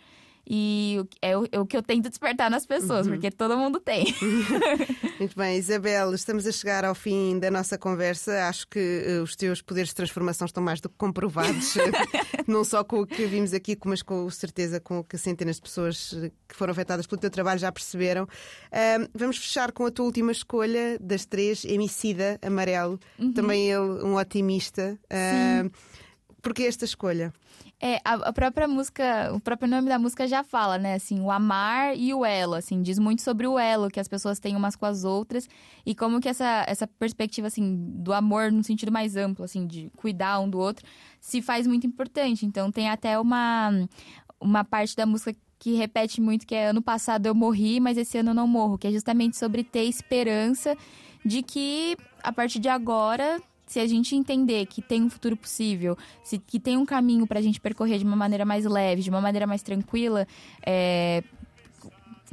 [0.50, 4.06] E é o, é o que eu tento despertar nas pessoas, porque todo mundo tem.
[5.20, 8.48] Muito bem, Isabel, estamos a chegar ao fim da nossa conversa.
[8.48, 11.76] Acho que eh, os teus poderes de transformação estão mais do que comprovados,
[12.48, 15.64] não só com o que vimos aqui, mas com certeza com o que centenas de
[15.64, 18.26] pessoas eh, que foram afetadas pelo teu trabalho já perceberam.
[18.72, 22.98] Ahm, vamos fechar com a tua última escolha das três, Emicida Amarelo,
[23.36, 24.98] também ele um otimista.
[25.12, 25.70] Ahm,
[26.48, 27.34] Porquê esta escolha?
[27.78, 30.94] É, a, a própria música, o próprio nome da música já fala, né?
[30.94, 34.40] Assim, o amar e o elo, assim, diz muito sobre o elo que as pessoas
[34.40, 35.46] têm umas com as outras
[35.86, 39.92] e como que essa, essa perspectiva, assim, do amor no sentido mais amplo, assim, de
[39.98, 40.86] cuidar um do outro,
[41.20, 42.46] se faz muito importante.
[42.46, 43.70] Então, tem até uma,
[44.40, 48.18] uma parte da música que repete muito que é ano passado eu morri, mas esse
[48.18, 50.78] ano eu não morro, que é justamente sobre ter esperança
[51.26, 53.38] de que a partir de agora
[53.68, 57.42] se a gente entender que tem um futuro possível, se, que tem um caminho pra
[57.42, 60.26] gente percorrer de uma maneira mais leve, de uma maneira mais tranquila,
[60.66, 61.22] é,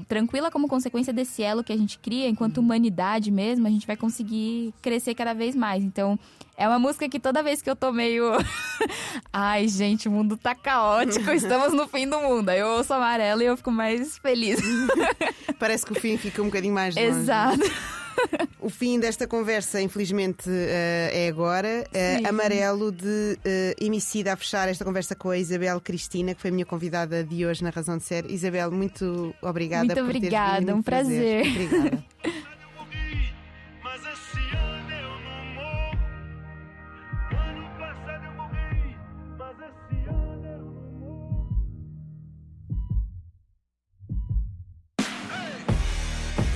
[0.09, 3.97] tranquila como consequência desse elo que a gente cria, enquanto humanidade mesmo, a gente vai
[3.97, 5.85] conseguir crescer cada vez mais.
[5.85, 6.19] Então,
[6.57, 8.33] é uma música que toda vez que eu tô meio.
[9.33, 12.49] Ai, gente, o mundo tá caótico, estamos no fim do mundo.
[12.49, 14.61] Aí eu ouço amarelo e eu fico mais feliz.
[15.59, 17.09] Parece que o fim fica um bocadinho mais longe.
[17.09, 18.04] Exato.
[18.61, 21.85] O fim desta conversa, infelizmente, eh, é agora.
[21.93, 22.27] Eh, Sim.
[22.27, 26.53] amarelo de uh, Emicida a fechar esta conversa com a Isabel Cristina, que foi a
[26.53, 28.31] minha convidada de hoje na Razão de Ser.
[28.31, 31.47] Isabel, muito obrigada Muito por teres obrigada, vindo, um prazer.
[31.47, 32.05] Obrigada.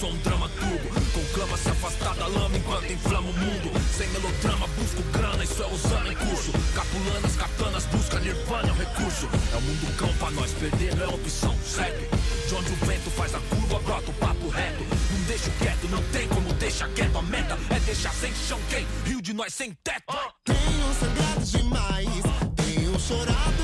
[0.00, 0.88] sou um drama turbo.
[1.12, 3.70] Conclama se afastar da lama enquanto inflama o mundo.
[3.96, 6.52] Sem melodrama, busco grana, isso é usando em curso.
[6.74, 9.28] Capulanas, katanas, busca nirvana, é um recurso.
[9.52, 12.08] É o mundo cão pra nós, perder não é opção, segue.
[12.48, 14.84] De onde o vento faz a curva, brota o papo reto.
[15.12, 17.18] Não deixo quieto, não tem como deixar quieto.
[17.18, 18.86] A meta é deixar sem chão quem?
[19.04, 20.16] Rio de nós sem teto.
[20.44, 22.08] Tenho sangrado demais,
[22.56, 23.59] tenho chorado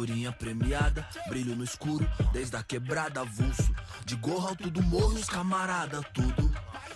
[0.00, 3.70] Figurinha premiada, brilho no escuro, desde a quebrada avulso.
[4.06, 6.50] De gorro alto do morro, os camarada, tudo.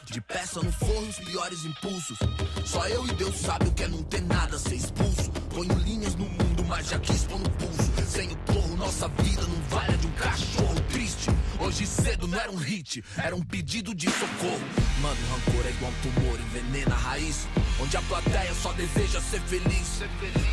[0.07, 2.19] De peça no forro, os piores impulsos.
[2.65, 5.31] Só eu e Deus sabe o que é não ter nada, ser expulso.
[5.55, 7.93] Ponho linhas no mundo, mas já quis pôr no pulso.
[8.09, 11.31] Sem o porro, nossa vida não vale a de um cachorro triste.
[11.61, 14.61] Hoje cedo não era um hit, era um pedido de socorro.
[15.01, 17.47] Mano, rancor é igual um tumor, envenena a raiz.
[17.81, 20.03] Onde a plateia só deseja ser feliz.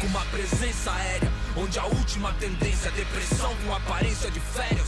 [0.01, 4.87] Com uma presença aérea, onde a última tendência é depressão com aparência de férias.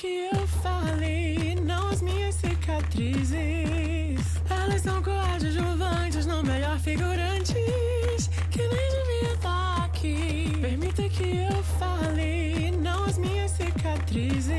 [0.00, 4.20] que eu fale, não as minhas cicatrizes.
[4.48, 8.30] Elas são coadjuvantes, não melhor figurantes.
[8.48, 10.56] Que nem devia estar aqui.
[10.60, 14.52] Permita que eu fale, não as minhas cicatrizes.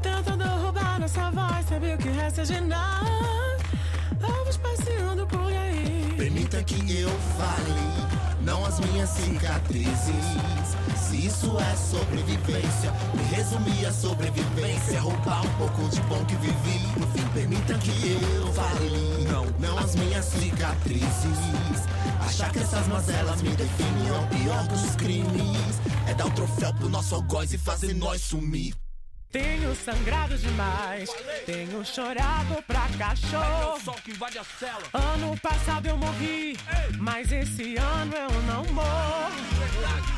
[0.00, 3.60] Tentando roubar nossa voz, sabe o que resta de nós?
[4.20, 6.14] Vamos passeando por aí.
[6.16, 10.87] Permita que eu fale, não as minhas cicatrizes.
[11.08, 15.00] Se isso é sobrevivência, me resumir a sobrevivência.
[15.00, 16.86] Roubar um pouco de bom que vivi.
[16.98, 21.88] No fim, permita que eu fale, não, não as minhas cicatrizes.
[22.20, 25.80] Achar que essas mazelas me definem é o pior dos crimes.
[26.06, 28.74] É dar o troféu pro nosso algoz e fazer nós sumir.
[29.32, 31.08] Tenho sangrado demais,
[31.46, 33.80] tenho chorado pra cachorro.
[33.82, 34.84] Sol que invade a cela.
[34.92, 36.58] Ano passado eu morri,
[36.98, 40.17] mas esse ano eu não morro.